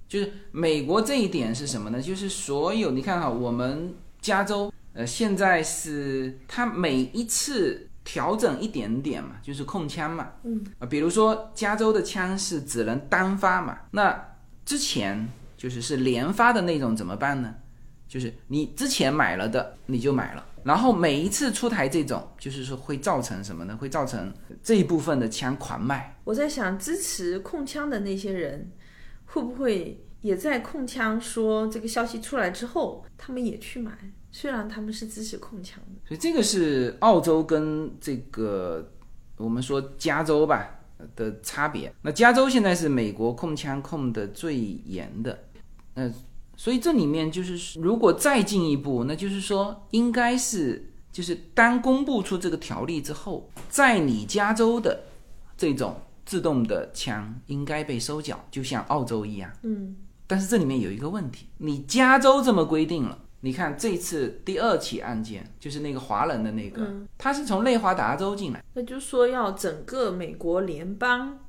[0.07, 2.01] 就是美国这一点是什么呢？
[2.01, 7.87] 就是所有你看哈，我们加州，呃，现在是它每一次。
[8.03, 14.35] 调整一点点嘛，就是控枪嘛，嗯啊，比如说加州的枪是只能单发嘛，那
[14.65, 17.55] 之前就是是连发的那种怎么办呢？
[18.07, 23.77] 就是你之前买了的你就买了，然后每一次出台这种，就是说会造成什么呢？
[23.77, 26.17] 会造成这一部分的枪狂卖。
[26.25, 28.69] 我在想，支持控枪的那些人
[29.25, 33.91] 会不会也在控枪说这个消息出来之后，他们也去买？
[34.31, 38.91] 虽然他们是支持控枪的，所以这个是澳洲跟这个
[39.35, 40.79] 我们说加州吧
[41.15, 41.93] 的差别。
[42.01, 45.37] 那加州现在是美国控枪控的最严的，
[45.95, 46.13] 呃，
[46.55, 55.03] 所以这里面就是如果再进一步，那就是说应该是就是当公布出这个条例之后，在你加州的
[55.57, 59.51] 这种自动的枪应该被收缴，就像澳洲一样。
[59.63, 63.17] 嗯，但是这里面有一个问题，你加州这么规定了。
[63.43, 66.87] 你看这次第二起案件，就是那个华人的那个，
[67.17, 71.39] 他是从内华达州进来，那就说要整个美国联邦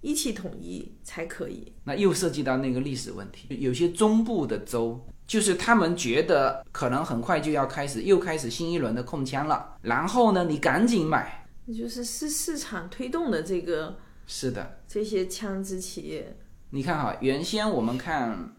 [0.00, 1.70] 一起统一才可以。
[1.84, 16.38] 那又涉及到那个历史问题，有些中部的州，就是他们觉得可能很快就要开始又开始新一轮的控枪了，然后呢，你赶紧买，那就是是市场推动的这个是的，这些枪支企业。
[16.70, 18.54] 你看哈，原先我们看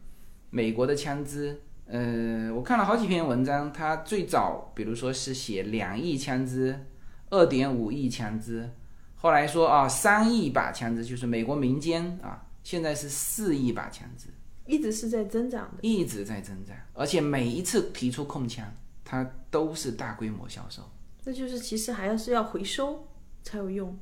[0.52, 1.64] 美国的枪支。
[1.88, 6.88] 呃，我看了好几篇文章，他最早比如说是写两亿枪支，
[7.30, 8.68] 二点五亿枪支，
[9.14, 14.30] 后来说啊三亿把枪支，就是美国民间啊，现在是四亿把枪支，
[14.66, 18.66] 一直是在增长的，一直在增长，而且每一次提出控枪，
[19.04, 20.82] 它都是大规模销售。
[21.24, 23.08] 那就是其实还要是要回收
[23.44, 23.96] 才有用，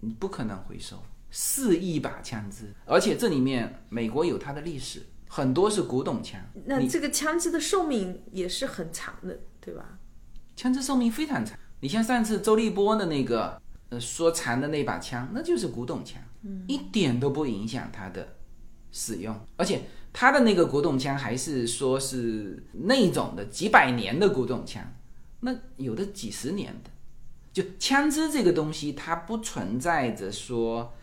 [0.00, 5.02] 你不可能回收四亿把枪支，而且这里面美国有它的历史。
[5.28, 9.98] 很多是古董枪，那这个枪支的寿命也是很长的，对吧？
[10.54, 11.58] 枪支寿命非常长。
[11.80, 13.60] 你像上次周立波的那个，
[13.90, 16.22] 呃，说残的那把枪，那就是古董枪，
[16.66, 18.36] 一点都不影响它的
[18.90, 19.38] 使用。
[19.56, 24.82] 而且他的那个古董枪还是说是那种的几百年的古董枪，
[25.40, 26.90] 那有的几十年的。
[27.52, 30.94] 就枪支这个东西，它不存在着说，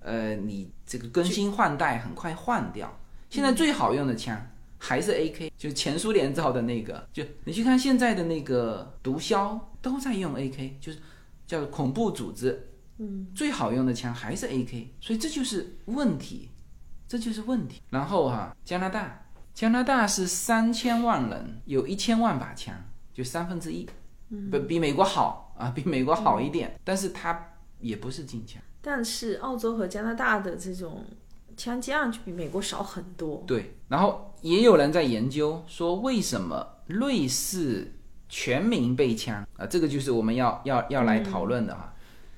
[0.00, 2.98] 呃，你这个更新换代很快换掉。
[3.28, 4.40] 现在最好用的枪
[4.78, 7.08] 还是 AK，就前苏联造的那个。
[7.12, 10.98] 就你去看现在的那个毒枭都在用 AK，就是
[11.46, 12.68] 叫恐怖组织。
[12.98, 16.50] 嗯，最好用的枪还是 AK，所以这就是问题，
[17.06, 17.82] 这就是问题。
[17.90, 22.74] 然后哈，加拿大，加拿大是三千万人，有一千万把枪，
[23.12, 23.86] 就三分之一，
[24.50, 28.62] 不比美国好啊，比美国好一点，但是它也不是禁枪。
[28.80, 31.04] 但是澳洲和加拿大的这种。
[31.56, 33.42] 枪击案就比美国少很多。
[33.46, 37.94] 对，然后也有人在研究说，为什么瑞士
[38.28, 39.64] 全民被枪啊？
[39.66, 41.94] 这个就是我们要要要来讨论的哈。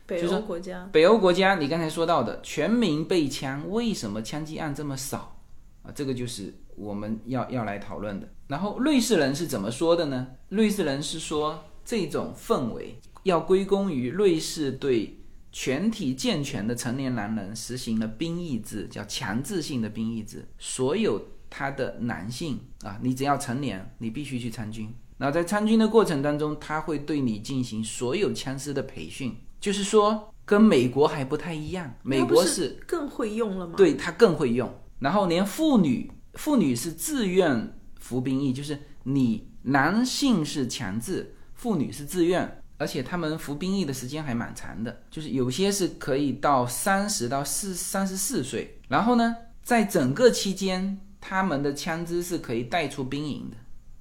[0.07, 5.41] 北欧国家，北欧国家，你刚才说到的全民被枪，为什么枪击案这么少
[5.83, 5.91] 啊？
[5.95, 8.29] 这个就是我们要要来讨论的。
[8.47, 10.29] 然后瑞士人是怎么说的呢？
[10.49, 15.18] 瑞士人是说，这种氛围要归功于瑞士对。
[15.61, 20.47] 全体健全的成年男人实行了兵役制，叫强制性的兵役制。
[20.57, 24.89] 所有他的男性啊，你只要成年，你必须去参军。
[25.17, 29.37] 那在参军的过程当中，他会对你进行所有枪支的培训。
[29.61, 33.75] 就是说，跟美国还不太一样，美国是更会用了吗？
[33.77, 34.73] 对他更会用。
[35.01, 42.63] 然后连妇女，妇女是自愿服兵役，就是你男性是强制，妇女是自愿。
[42.79, 48.81] 而且他们服兵役的时间还蛮长的，就是有些是可以到三十到四三十四岁。
[48.89, 53.57] 然后呢，在整个期间，他们的枪支是可以带出兵营的，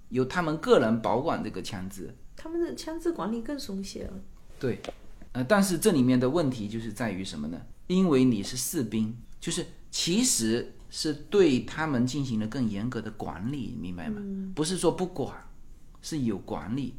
[0.10, 2.16] 由他们个人保管这个枪支。
[2.36, 4.14] 他们的枪支管理更松懈了。
[4.60, 4.80] 对，
[5.32, 7.60] 呃，但是这里面的问题就是在于什么呢？
[7.88, 14.22] 因为你是士兵，就是其实是对他们进行了更严格的管理，明白吗？
[14.54, 15.36] 不是说不管，
[16.02, 16.96] 是有管理。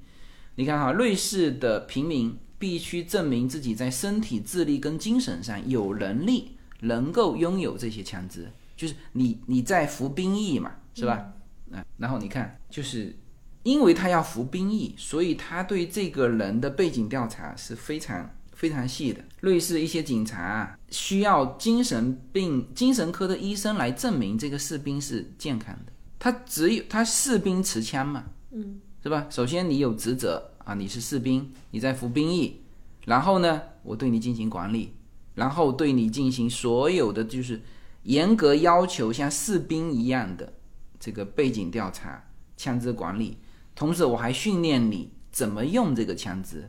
[0.58, 8.50] 你看哈，瑞士的平民必须证明自己在身体、智力跟精神上有能力，能够拥有这些枪支。
[8.76, 11.32] 就是你你在服兵役嘛，是吧？
[11.70, 13.16] 啊，然后你看，就是
[13.62, 19.24] 因为他要服兵役，所以他对这个人的背景调查是非常非常细的。
[19.38, 25.92] 瑞士一些警察需要精神病、精神科的医生来证明这个士兵是健康的。
[26.18, 28.80] 他只有他士兵持枪嘛，嗯。
[29.02, 29.26] 是吧？
[29.30, 32.60] 首先你有职责啊，你是士兵，你在服兵役，
[33.06, 34.92] 然后呢，我对你进行管理，
[35.34, 37.60] 然后对你进行所有的就是
[38.02, 40.52] 严格要求，像士兵一样的
[40.98, 43.38] 这个背景调查、枪支管理，
[43.74, 46.68] 同时我还训练你怎么用这个枪支。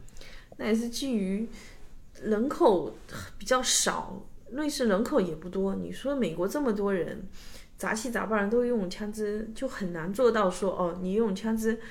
[0.58, 1.50] 那也是基于
[2.22, 2.96] 人口
[3.38, 4.22] 比较少，
[4.52, 5.76] 瑞士人口也不多。
[5.76, 7.28] 你说美国这么多人，
[7.76, 11.82] 杂七杂八人都用枪支，就很难做到说哦，你用枪支。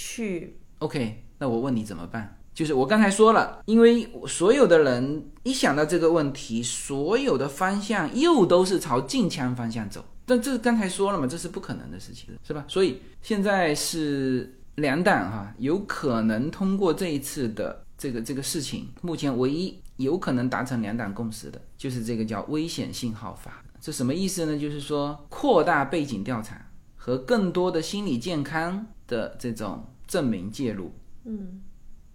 [0.00, 2.38] 去，OK，那我问你怎么办？
[2.54, 10.02] 就是我刚才说了，因为所有的人一想到这个问题，所有的方向又都是朝禁枪方向走。
[10.24, 12.64] 但这刚才说了嘛，这是不可能的事情，是吧？
[12.66, 23.62] 所以现在是两党哈，有可能通过这一次的这个这个事情，目前唯一有可能达成两党共识的，就是这个叫危险信号法。
[23.78, 24.58] 这什么意思呢？
[24.58, 28.86] 就是说扩大背景调查和更多的心理健康。
[29.10, 30.92] 的这种证明介入，
[31.24, 31.60] 嗯，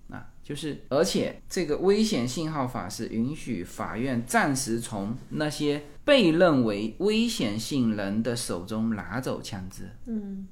[0.09, 9.89] 啊就是而且这个危险信号法是允许法院暂时从那些被认为危险性人的手中拿走枪支。
[10.05, 10.47] 嗯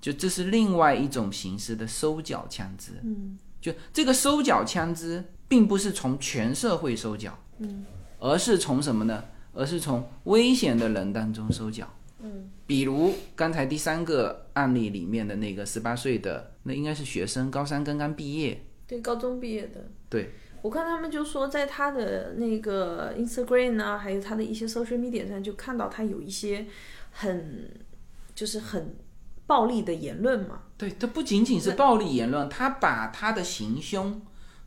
[0.00, 2.92] 就这是另外一种形式的收缴枪支。
[3.02, 7.84] 嗯就这个收缴枪支，并不是从全社会收缴，嗯，
[8.20, 9.24] 而是从什么呢？
[9.52, 11.88] 而是从危险的人当中收缴。
[12.20, 18.62] 嗯，比如刚才第三个案例里面的那个十八岁的，那应该是学生，高三刚刚毕业。
[18.86, 19.86] 对，高中毕业的。
[20.10, 26.66] 对，我看他们就说，在他的那个 Instagram 啊，还有他的一些 social media 上，就看到他有一些
[27.10, 27.74] 很
[28.34, 28.94] 就是很
[29.46, 30.60] 暴力的言论嘛。
[30.76, 34.20] 对，他不仅仅是暴力言论，他把他的行凶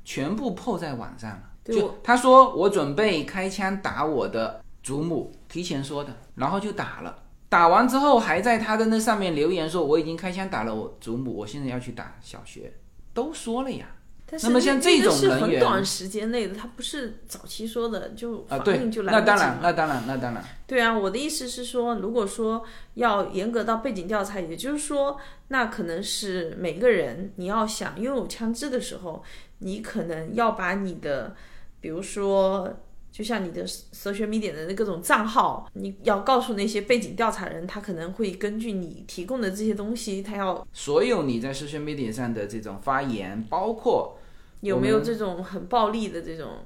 [0.04, 1.52] 全部抛在网上了。
[1.64, 7.21] 就他说我准备开枪打我的祖母，提前说的，然后就打了。
[7.52, 12.72] 打完之后还在他的那上面留言说我已经开枪打了我祖母，我现在要去打小学，
[13.14, 13.88] 都说了呀。
[14.26, 29.22] 但是那么像这种那个是人很短时间内的，他不是早期说的，就啊，反应就，来那当然，那当然，那当然，对啊，我的意思是说，如果说要严格到背景调查，也就是说，那可能是每个人你要想拥有枪支的时候，
[29.58, 31.36] 你可能要把你的，
[31.82, 32.74] 比如说，
[33.12, 44.18] 就像你的 social media 的那各种账号，你要告诉那些背景调查人，他可能会根据你提供的这些东西，他要所有你在 social media 上的这种发言，包括
[44.62, 46.60] 有没有这种很暴力的这种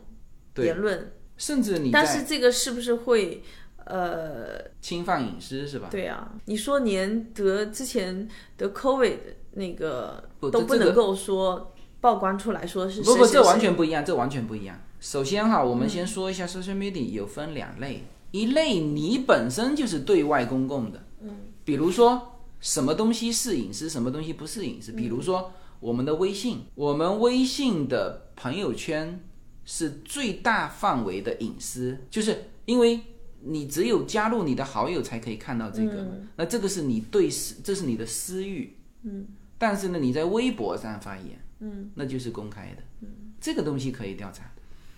[0.57, 3.41] 言论，甚至你但是这个是不是会？
[3.87, 5.89] 呃，侵犯隐私是吧？
[5.91, 8.27] 对啊，你说连得之前
[8.57, 9.19] 得 COVID
[9.51, 11.74] 那个都不能够说
[12.05, 14.79] 曝光出来说是不不，这完全不一样，这完全不一样。
[14.99, 29.19] 首先哈，我们先说一下 social media 有分两类，一类你本身就是对外公共的，嗯，比如说什么东西是隐私，什么东西不是隐私，比如说我们的微信，我们微信的朋友圈
[29.65, 32.99] 是最大范围的隐私，就是因为
[33.41, 39.25] 你只有加入你的好友才可以看到这个嘛，那这个是你对私，这是你的私欲，嗯，
[39.57, 44.51] 但是呢，你在微博上发言，嗯，那就是公开的，嗯，这个东西可以调查，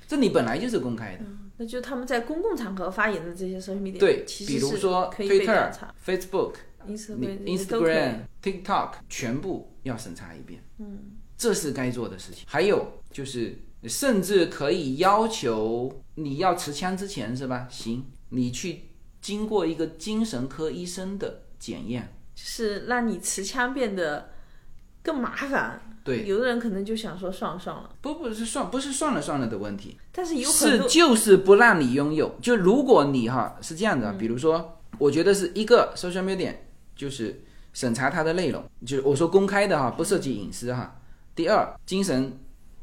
[0.08, 1.26] 这你本来就是公开的，
[1.58, 5.72] 那就他们在公共场合发言的这些 social media，对，其实比如说 Twitter、
[6.05, 6.55] Facebook、
[6.88, 12.45] Instagram、TikTok 全部要审查一遍，嗯，这是该做的事情。
[12.47, 17.68] 还有就是，甚至可以要求你要持枪之前是吧？
[17.70, 18.84] 行，你去
[19.22, 22.14] 经过一个精神科医生的检验。
[22.34, 24.30] 就是让你持枪变得
[25.01, 25.82] 更麻烦。
[26.08, 32.34] 对，有的人可能就想说算了算了，不不是算不是算了算了的问题，但是有很是就是不让你拥有。
[32.41, 36.53] 就如果你哈是这样的，比如说，我觉得是一个 social media
[36.95, 37.43] 就是
[37.74, 40.95] 审查它的内容，就是我说公开的哈，不涉及隐私哈。
[41.36, 42.39] 第二，精神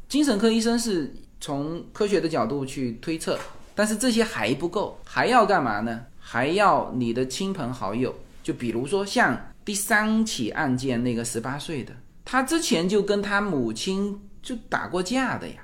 [0.07, 3.39] 精神科医生是从科学的角度去推测，
[3.75, 6.03] 但是这些还不够，还要干嘛呢？
[6.21, 11.93] 还要你的亲朋好友，就比如说像第三起案件那个十八岁的，
[12.25, 15.57] 他之前就跟他母亲就打过架的呀，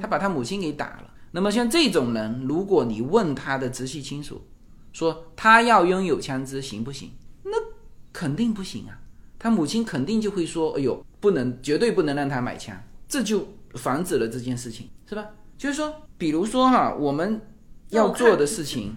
[0.00, 1.10] 他把他母亲给打了。
[1.30, 4.42] 那么像这种人，如果你问他的直系亲属，
[4.92, 7.12] 说他要拥有枪支行不行？
[7.44, 7.52] 那
[8.12, 8.98] 肯定不行啊，
[9.38, 15.24] 他母亲肯定就会说，哎呦，不能，绝对不能让他买枪，这就防止了这件事情，是吧？
[15.56, 17.40] 就是说，比如说哈，我们
[17.90, 18.96] 要做的事情，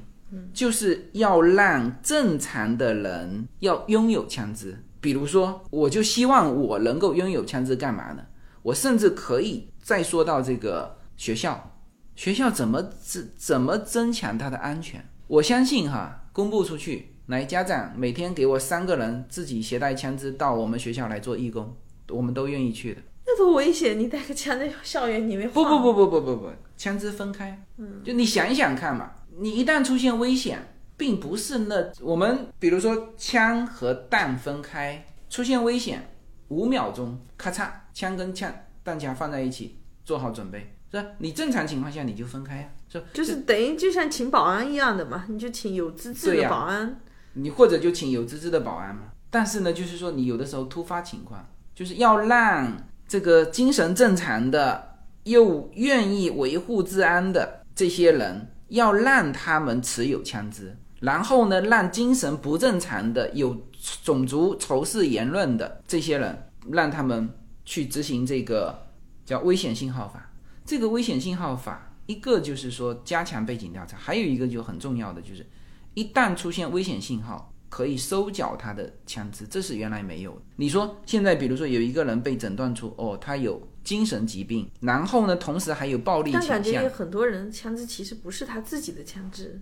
[0.53, 4.84] 就是要让正常的人要拥有枪支。
[5.02, 8.24] 比如说，我就希望我能够拥有枪支，干嘛呢？
[8.62, 11.76] 我甚至可以再说到这个学校，
[12.16, 15.04] 学校怎么怎怎么增强它的安全？
[15.28, 21.76] 我相信哈，公布出去，来家长每天给我三个人自己携带枪支到我们学校来做义工，
[22.10, 23.02] 我们都愿意去的。
[23.26, 23.97] 那多危险！
[23.99, 27.64] 你带个枪在校园里面不不不不不不不，枪支分开。
[27.78, 36.14] 嗯，就你想一想看嘛，你一旦出现危险，并不是那我们比如说枪和弹分开，出现危险，
[36.49, 41.10] 五秒钟，咔嚓，枪跟枪弹夹放在一起，做好准备，是吧？
[41.18, 43.08] 你正常情况下你就分开呀、是吧？
[43.12, 46.99] 就是等于就像请保安一样的嘛，你就请有资质的保安。
[47.34, 49.06] 你或者就请有资质的保安嘛。
[49.32, 51.43] 但是呢，就是说你有的时候突发情况，
[51.74, 52.78] 就是要让
[53.08, 63.60] 这个精神正常的又愿意维护治安的这些人，要让他们持有枪支，然后呢，让精神不正常的、有
[64.04, 67.30] 种族仇视言论的这些人，让他们
[67.66, 68.88] 去执行这个
[69.26, 70.32] 叫危险信号法。
[70.64, 75.45] 这个危险信号法，一个就是说加强背景调查，还有一个就很重要的就是。
[75.93, 80.41] 一旦出现危险信号，可以收缴他的枪支，这是原来没有的。
[80.56, 89.60] 你说现在，比如说有一个人被诊断出哦，他有精神疾病，然后呢，同时还有暴力倾但感觉，很多人枪支其实不是他自己的枪支，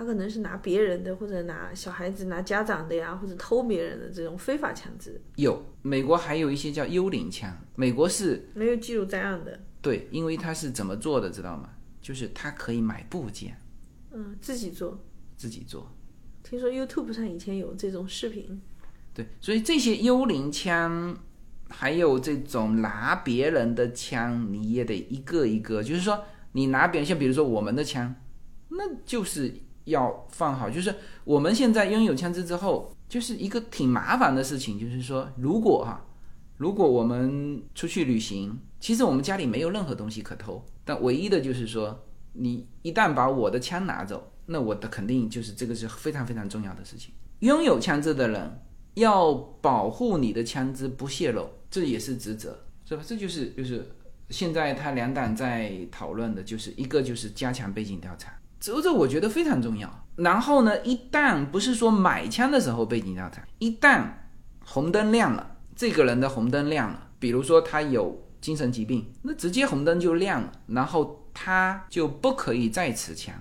[0.00, 9.60] 他可能是拿别人的，或者拿小孩子拿家长的呀，或者偷别人的这种非法枪支，有美国还有一些叫幽灵枪，美国是没有记录在案的。
[9.82, 11.68] 对，因为他是怎么做的，知道吗？
[12.00, 13.54] 就是他可以买部件
[14.12, 14.98] 嗯，自己做。
[15.36, 15.94] 自己做。
[16.42, 18.58] 听说 YouTube 上以前有这种视频，
[19.12, 21.14] 对，所以这些幽灵枪，
[21.68, 28.14] 还有这种拿别人的枪，你也得一个一个，就是说你拿别人，像比如说我们的枪，
[28.70, 29.52] 那就是
[29.84, 30.68] 要放好。
[30.68, 36.04] 就是我们现在拥有枪支之后，就是一个挺麻烦的事情，就是说如果哈，
[36.56, 47.12] 如果我们出去旅行，其实我们家里没有任何东西可偷，但唯一的就是说，你一旦把我的枪拿走，那我的肯定就是这个是非常非常重要的事情。
[47.40, 48.60] 拥有枪支的人
[48.94, 53.02] 要保护你的枪支不泄露，这也是职责，是吧？
[53.06, 53.86] 这就是就是
[54.28, 60.06] 现在他两党在讨论的，就是一个就是加强背景调查，这这我觉得非常重要。
[60.16, 64.04] 然后呢，一旦不是说买枪的时候背景调查，一旦
[64.66, 73.34] 红灯亮了，这个人的红灯亮了，比如说他有精神疾病，那直接红灯就亮了，然后他就不可以再持枪，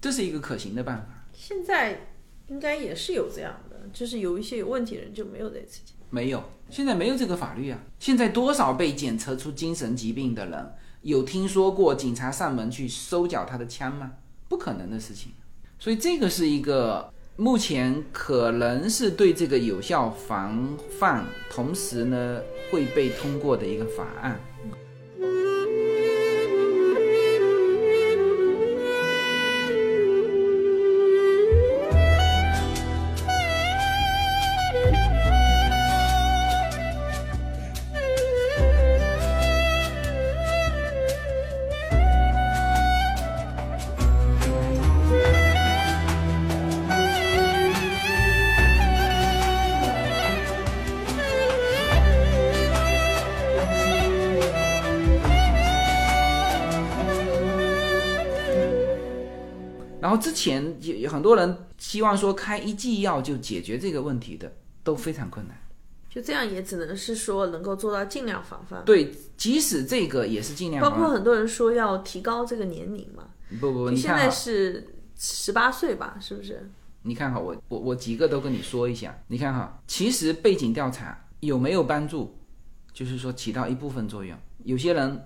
[0.00, 1.24] 这是一个可行的办法。
[1.32, 2.08] 现在
[2.48, 5.96] 应该也是有这样的，就是有一些有问题的人就没有再持枪。
[6.10, 7.78] 没有，现在没有这个法律啊。
[7.98, 14.12] 现在多少被检测出精神疾病的人，有听说过警察上门去收缴他的枪吗？
[14.48, 15.32] 不可能的事情。
[15.78, 22.40] 所以这个是一个目前可能是对这个有效防范，同时呢
[22.70, 24.40] 会被通过的一个法案。
[60.46, 65.56] 前有有很多人希望说开一剂药就解决这个问题的，都非常困难。
[66.08, 68.82] 就这样也只能是说能够做到尽量防范。
[68.84, 71.08] 对，即使这个也是尽量包防范。
[71.08, 73.24] 括很多人说要提高这个年龄嘛，
[73.60, 74.86] 不不不，你现在是
[75.18, 76.70] 十八岁吧，是不是？
[77.02, 79.16] 你看哈，我我我几个都跟你说一下。
[79.26, 82.34] 你看哈，其实背景调查有没有帮助，
[82.92, 84.36] 就是说起到一部分作用。
[84.64, 85.20] 有些人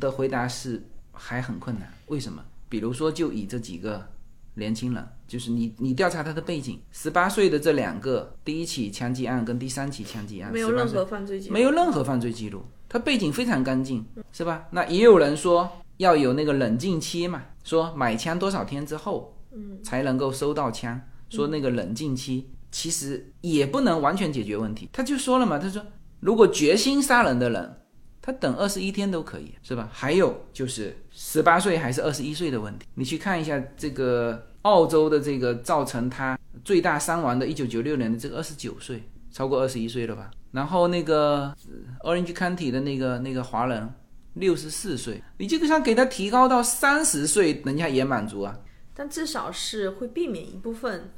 [0.00, 0.82] 的回答是
[1.12, 2.42] 还很困难，为什么？
[2.68, 4.08] 比如说，就以这几个
[4.54, 14.66] 年轻人，就是你你调查他的背景，十八岁的这两个，第一起枪击案跟第三起枪击案没有任何犯罪记录，没有任何犯罪记录，他背景非常干净，是吧？
[14.70, 21.00] 那也有人说要有那个冷静期嘛，说买枪多少天之后，嗯，才能够收到枪，
[21.30, 24.88] 说那个冷静期其实也不能完全解决问题。
[24.92, 25.82] 他就说了嘛，他说
[26.20, 27.76] 如果决心杀人的人，
[28.22, 29.90] 他等二十一天都可以，是吧？
[29.92, 39.02] 还有就是十八岁还是二十一岁的问题，你去看一下这个澳洲的这个造成他最大伤亡的，一九九六年的这个二十九岁，
[39.32, 40.30] 超过二十一岁了吧？
[40.52, 41.52] 然后那个
[42.04, 43.92] Orange County 的那个那个华人
[44.34, 48.56] 六十四岁，你这个想给他提高到三十岁，人家也满足啊。
[48.94, 51.10] 但至少是会避免一部分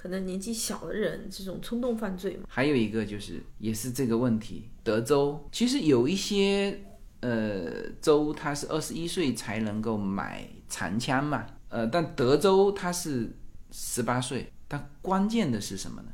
[0.00, 2.44] 可能年纪小的人这种冲动犯罪嘛。
[2.48, 6.80] 还有一个就是也是这个问题，德州其实有一些
[7.20, 13.30] 呃州它是二十一岁才能够买长枪嘛，呃，但德州它是
[13.72, 16.08] 十八岁，但关键的是什么呢？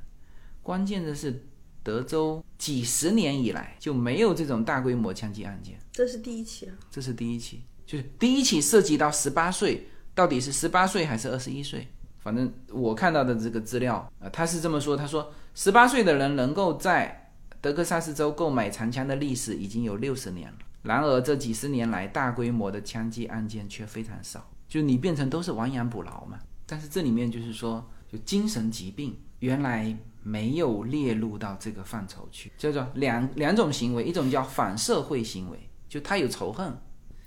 [0.65, 1.47] 关键的是
[1.85, 5.79] 德州几十年以来就没有这种大规模枪击案件。
[5.93, 11.87] 这是第一起啊，这是第一起，就是第一起涉及到十八岁，到底是十八岁还是二十一岁？
[12.27, 26.41] 反正我看到的这个资料啊、呃他是这么说，他说十八岁的人能够在德克萨斯州购买长枪的历史已经有六十年了，然而这几十年来大规模的枪击案件却非常少，就你变成都是亡羊补牢嘛。
[26.67, 36.77] 但是这里面就是说，就精神疾病原来没有列入到这个范畴去，叫做两两种行为，一种叫反社会行为，就他有仇恨。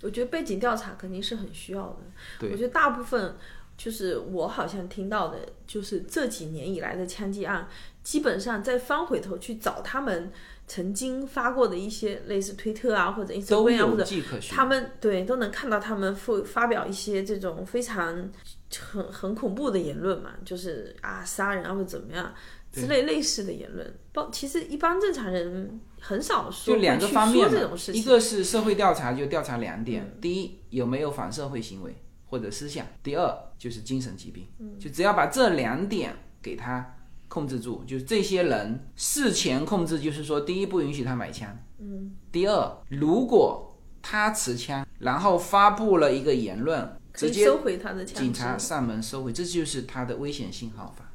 [0.01, 1.97] 我觉得背景调查肯定是很需要的。
[2.39, 3.35] 对我觉得大部分
[3.79, 7.65] 就是我好像听到的，就是这几年以来的枪击案，
[8.03, 10.29] 基本上再翻回头去找他们
[10.67, 14.05] 曾经发过的一些类似推特啊或者都 Instagram 啊或者。
[14.49, 18.29] 他们对都能看到他们发发表一些这种非常
[18.69, 22.33] 很很恐怖的言论嘛，就是啊杀人啊或者怎么样，
[22.73, 23.95] 之类类似的言论。
[24.11, 28.01] 包其实一般正常人很少说就两个方面这种事情。
[28.01, 31.95] 一个是社会调查，就调查两点：第一，有没有反社会行为
[32.29, 34.47] 或者思想；第二，就是精神疾病。
[34.79, 36.95] 就只要把这两点给他
[37.27, 41.49] 控制住，就是这些人事前控制，就是说，第一，不允许他买枪；
[41.79, 51.05] 嗯，第二，如果他持枪，然后发布了一个言论，直接收回他的枪警察上门收回，这就是他的危险信号法。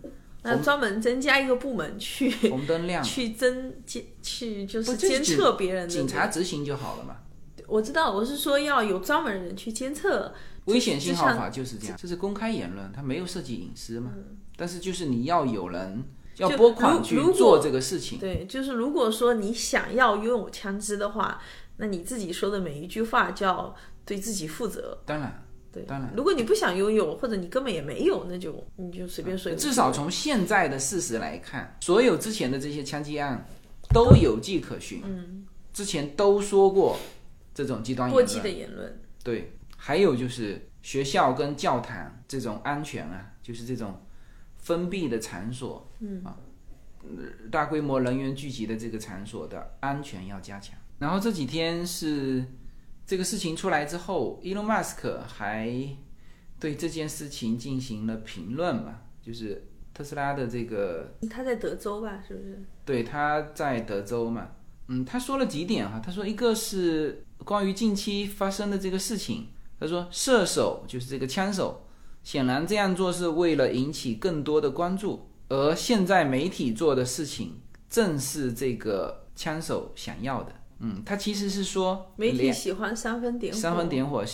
[0.47, 7.17] 那专门增加一个部门去红灯亮， 去增监去就是不就是监测别人的警察执行就好了嘛。
[7.67, 10.35] 我知道，我是说要有专门人去监测
[10.67, 14.13] 危险信号法就是这样，这是公开言论，它没有涉及隐私嘛。
[14.57, 16.05] 但是就是你要有人
[16.37, 21.41] 要就拨款去做这个事情，对，就是如果说你想要拥有枪支的话，
[21.77, 25.03] 那你自己说的每一句话就要对自己负责。
[25.05, 29.61] 当然，对，当然，如果你不想拥有，或者你根本也没有，那就你就随便说一个。
[29.61, 33.47] 至少从现在的事实来看，所有之前的这些枪击案
[33.93, 35.03] 都有迹可循。
[35.05, 36.97] 嗯，之前都说过
[37.53, 38.49] 这种极端言论过激的。
[38.49, 39.54] 言论，对，
[39.87, 44.01] 还有就是学校跟教堂这种安全啊，就是这种
[44.57, 46.35] 封闭的场所，嗯啊，
[47.03, 50.75] 呃大规模人员聚集的这个场所的安全要加强。
[50.99, 52.43] 然后这几天是
[53.05, 55.71] 这个事情出来之后，伊隆马斯克还
[56.59, 62.25] 对这件事情进行了评论嘛，就是特斯拉的这个他在德州吧？
[62.27, 62.65] 是不是？
[62.87, 64.49] 对，他在德州嘛，
[64.89, 69.49] 嗯，他说了几点哈，他说一个是关于近期发生的这个事情，
[69.85, 71.85] 他说射手就是这个枪手，
[72.23, 77.61] 显然这样做是为了引起更多的关注，而现在媒体做的事情
[77.91, 80.53] 正是这个枪手想要的。
[80.79, 84.25] 嗯，他其实是说媒体喜欢煽风点火，煽风点火，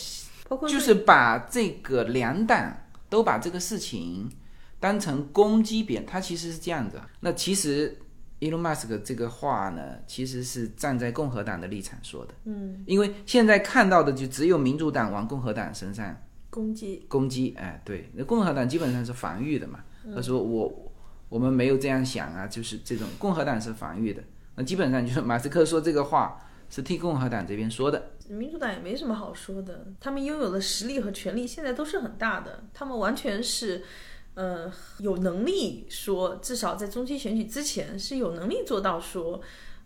[0.68, 2.72] 就是把这个两党
[3.08, 4.30] 都把这个事情
[4.78, 7.10] 当成攻击别人，他其实是这样子啊。
[7.18, 7.98] 那其实
[8.40, 12.34] Elon Musk 这个话呢，其实是站在共和党的立场说的。
[12.44, 16.16] 嗯，因为现在看到的就只有民主党往共和党身上
[16.48, 17.04] 攻击。
[17.08, 19.80] 攻击，哎，对，那共和党基本上是防御的嘛。
[20.14, 20.92] 他说我
[21.28, 24.22] 我们没有这样想啊，就是这种共和党是防御的。
[24.56, 28.12] 那基本上就是 马斯克说这个话是替共和党这边说的。
[28.28, 33.82] 民主党也没什么好说的，他们拥有的实力和权力现在都是很大的，他们完全是，
[34.40, 39.38] 呃，有能力说，至少在中期选举之前是有能力做到说，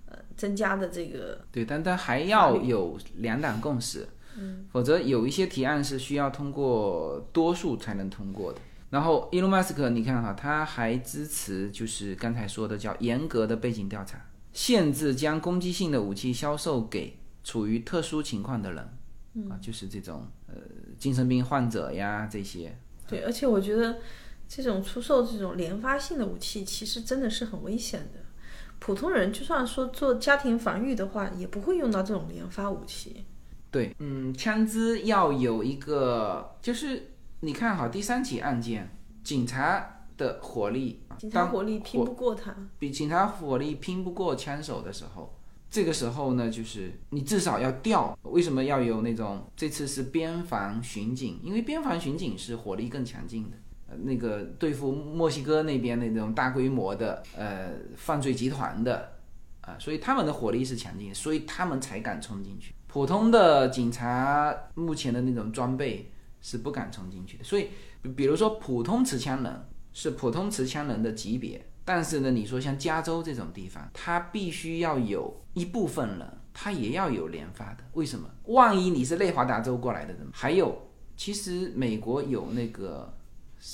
[0.07, 4.07] 呃，增加的这个对，但但还要有两党共识，
[4.39, 8.61] 嗯，否则有一些提案是需要通过多数才能通过的。
[8.91, 18.79] 然后，伊隆马斯克，你看哈，他还支持就是刚才说的叫严格的背景调查，限制将攻击性的武器销售给处于特殊情况的人，
[19.51, 20.55] 啊，就是这种呃
[20.97, 22.79] 精神病患者呀这些。
[23.09, 23.99] 对，而且我觉得
[24.49, 28.21] 这种出售这种连发性的武器，其实真的是很危险的。
[28.79, 33.25] 普通人就算说做家庭防御的话，也不会用到这种连发武器。
[33.71, 45.35] 对，嗯，枪支要有一个，就是你看好第三起案件，警察的火力，警察火力拼不过他，比警察火力拼不过枪手的时候，
[45.71, 48.17] 这个时候呢，就是你至少要调。
[48.23, 49.45] 为什么要有那种？
[49.57, 53.57] 这次是边防巡警，因为边防巡警是火力更强劲的。
[54.03, 59.11] 那个对付墨西哥那边那种大规模的呃犯罪集团的
[59.67, 62.75] 啊、所以他们的火力是强劲，所以他们才敢冲进去。
[62.87, 66.13] 普通的警察目前的那种装备
[66.43, 67.45] 是不敢冲进去的。
[67.45, 67.69] 所以，
[68.03, 69.65] 比比如说普通持枪人
[69.95, 77.79] 是普通持枪人的级别，但是呢，你说像加州这种地方，他必须要有一部分人，他也要有连发的。
[77.95, 78.29] 为什么？
[78.49, 80.77] 万一你是内华达州过来的人，还有，
[81.17, 83.17] 其实美国有那个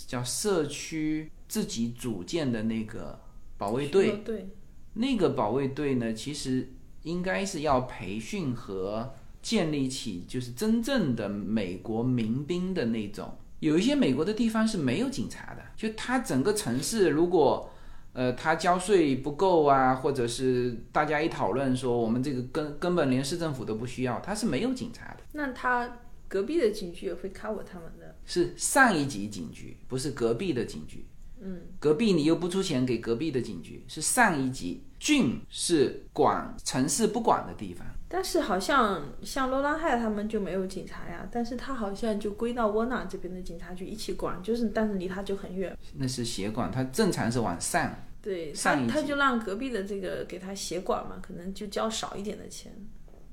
[0.07, 3.21] 叫社区自己组建的那个
[3.59, 4.49] 保卫队，对，
[4.95, 6.73] 那个保卫队呢，其实
[7.03, 13.37] 应该是要培训和建立起就是真正的美国民兵的那种。
[13.59, 17.69] 有一些美国的地方是没有警察的，就它整个城市如果
[18.13, 28.10] 呃他交税不够啊，或者是大家一讨论说我们这个根根本连市政府都不需要，他是没有警察的，那他隔壁的警局也会 cover 他们的。
[28.31, 31.05] 是上一级警局，不是隔壁的警局。
[31.41, 37.85] 嗯，隔壁你又不出钱给隔壁的警局，是上一级郡是管城市不管的地方。
[38.09, 45.77] 但是好像像罗兰海他们就没有警察呀，但是他好像就归到沃纳这边的警察局一起管，就是但是离他就很远。
[45.97, 47.93] 那是协管，他正常是往上。
[48.23, 52.71] 对，上他就让隔壁的这个给他协管嘛，可能就交少一点的钱。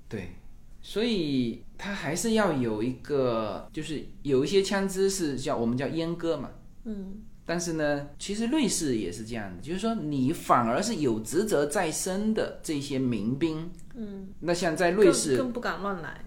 [0.08, 0.34] 对，
[0.82, 6.50] 所以它还是要有一个，就是有一些枪支是叫我们叫阉割嘛。
[6.86, 16.22] 嗯，但是呢，其实瑞士也是这样的，就是说你反而是有职责在身的这些民兵，嗯，那像在瑞士更更不敢乱来。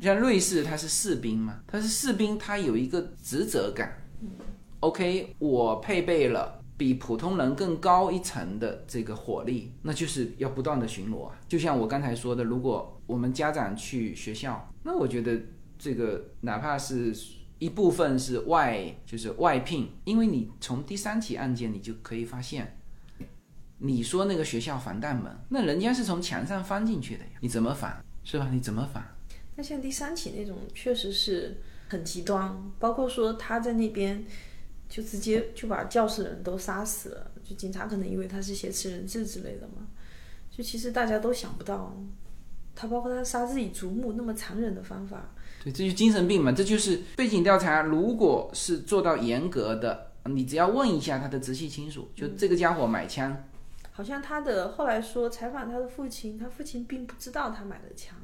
[0.00, 3.96] 像瑞士，他是士兵嘛，他是士兵，他有一个职责感。
[4.80, 11.38] OK，我配备了比普通人更高一层的这个火力，那就是要不断的巡逻啊。
[11.48, 15.40] 就像我刚才说的，如果我们家长去学校，那我觉得
[15.78, 17.14] 这个哪怕是
[17.58, 22.78] 一部分是外，就是外聘，因为你从第三起案件你就可以发现，
[23.78, 28.04] 你说那个学校防弹门，那人家是从墙上翻进去的呀，你怎么防？
[28.24, 28.50] 是吧？
[28.52, 29.02] 你怎么防？
[29.54, 34.22] 那像第三起那种，确实是很极端，包括说他在那边
[34.96, 39.86] 就直接就把教室的人都杀死了，就警察可能以为他是挟持人质之类的嘛，
[40.50, 41.94] 就其实大家都想不到，
[42.74, 45.34] 他包括他杀自己祖母那么残忍的方法。
[45.62, 47.82] 对，这就是精神病嘛，这就是背景调查。
[47.82, 53.44] 如果是做到严格的，你只要问一下他的直系亲属，就这个家伙买枪，
[53.92, 58.16] 好像他的后来说采访他的父亲，他父亲并不知道他买的枪。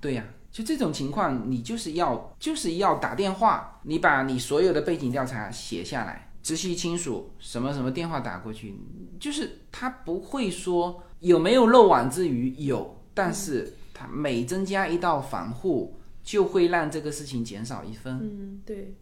[0.00, 8.74] 对呀，就这种情况，你就是要就是要打电话，你把你所有的背景调查写下来，直系亲属什么什么电话打过去，
[9.20, 18.94] 就是他不会说有没有漏网之鱼，有，但是他每增加一道防护，就会让这个事情减少一分，嗯，对，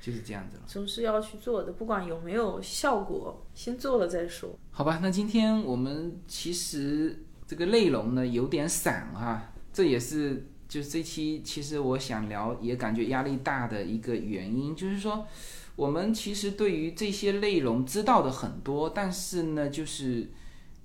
[0.00, 0.62] 就是这样子了。
[0.66, 4.58] 总是要去做的，不管有没有效果，先做了再说。
[4.70, 9.52] 好吧，那今天我们其实这个内容呢有点散啊。
[9.72, 15.26] 这也是就是这期其实我想聊也感觉压力大的一个原因，就是说
[15.76, 20.30] 我们其实对于这些内容知道的很多，但是呢，就是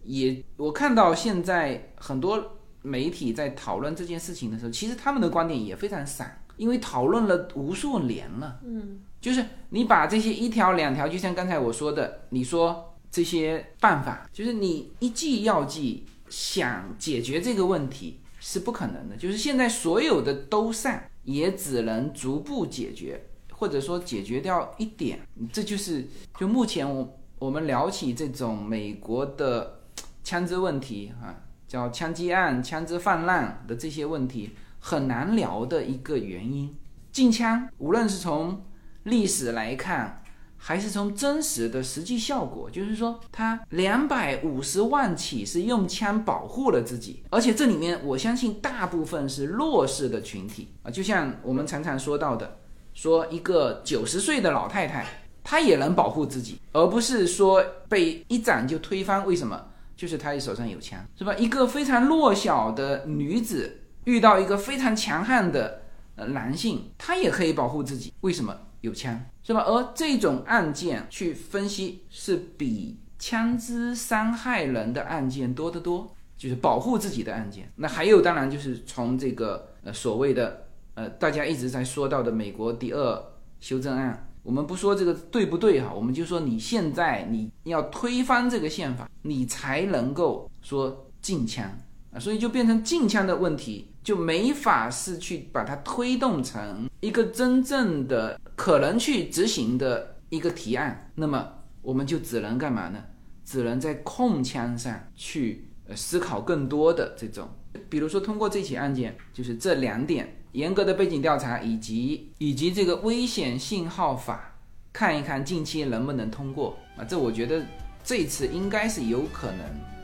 [0.04, 8.60] 也我看到现在很多媒体在讨论这件事情的时候，其实他们的观点也非常散，因为讨论了无数年了。
[8.64, 18.20] 嗯，就是你把这些一条两条，就像刚才我说的，你说这些办法，就是你一剂药剂想解决这个问题。
[18.46, 23.24] 是不可能的，就是现在所有的都散，也只能逐步解决，
[23.54, 25.22] 或者说解决掉一点。
[25.54, 26.06] 这就是
[26.38, 29.80] 就目前我我们聊起这种美国的
[30.26, 31.34] 枪支问题啊，
[31.70, 36.76] 叫枪击案、枪支泛滥的这些问题很难聊的一个原因。
[37.14, 38.62] 禁枪，无论是从
[39.04, 40.22] 历史来看。
[40.66, 52.60] 还是从真实的实际效果，就是说，他两百五十万起是用枪保护了自己，而且这里面我相信大部分是弱势的群体啊，就像我们常常说到的，
[52.94, 55.06] 说一个九十岁的老太太，
[55.44, 59.26] 她也能保护自己，而不是说被一掌就推翻。
[59.28, 59.62] 为什么？
[59.98, 61.36] 就是她手上有枪，是吧？
[61.36, 65.82] 一个非常弱小的女子遇到一个非常强悍的
[66.16, 68.58] 呃男性，她也可以保护自己，为什么？
[68.84, 69.62] 有枪是吧？
[69.62, 77.72] 而这种案件去分析是比枪支伤害人的案件多得多，就是保护自己的案件。
[77.78, 80.66] 那还有，当然就是从这个呃所谓的
[80.96, 83.24] 呃大家一直在说到的美国第二
[83.62, 91.66] 修正案，我们不说这个对不对哈，我们就说你现在你要推翻这个宪法，你才能够说禁枪
[92.12, 93.88] 啊，所以就变成禁枪的问题。
[94.04, 101.48] 就没法是去把它推动成一个真正的可能去执行的一个提案，那么
[101.82, 103.04] 我们就只能干嘛呢？
[103.46, 107.50] 只能在控枪上去呃思考更多的这种，
[107.90, 114.56] 比如说通过这起案件，就是这两点：严格的背景调查以及以及这个危险信号法，
[114.94, 117.04] 看一看近期能不能通过啊？
[117.04, 117.66] 这我觉得
[118.04, 119.60] 这次应该是有可能。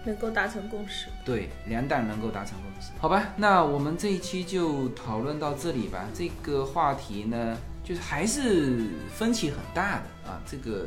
[0.06, 3.34] 能够达成共识，对两党能够达成共识，好吧？
[3.36, 6.08] 那我们这一期就讨论到这里吧。
[6.14, 7.58] 这个话题呢，
[7.90, 8.86] 就是还是
[9.16, 10.40] 分歧很大的啊。
[10.46, 10.86] 这个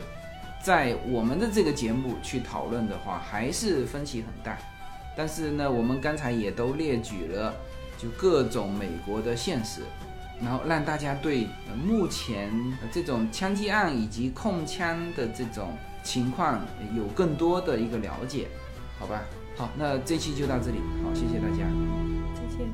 [0.62, 4.56] 在我们的这个节目去讨论的话，还是分歧很大。
[5.16, 7.52] 但是呢，我们刚才也都列举了，
[7.98, 9.80] 就各种美国的现实，
[10.40, 11.48] 然后让大家对
[11.84, 12.52] 目前
[12.92, 16.64] 这种枪击案以及控枪的这种情况
[16.96, 18.46] 有更多的一个了解。
[18.98, 19.22] 好吧，
[19.56, 21.66] 好，那这期就到这里，好，谢谢大家，
[22.32, 22.68] 再见。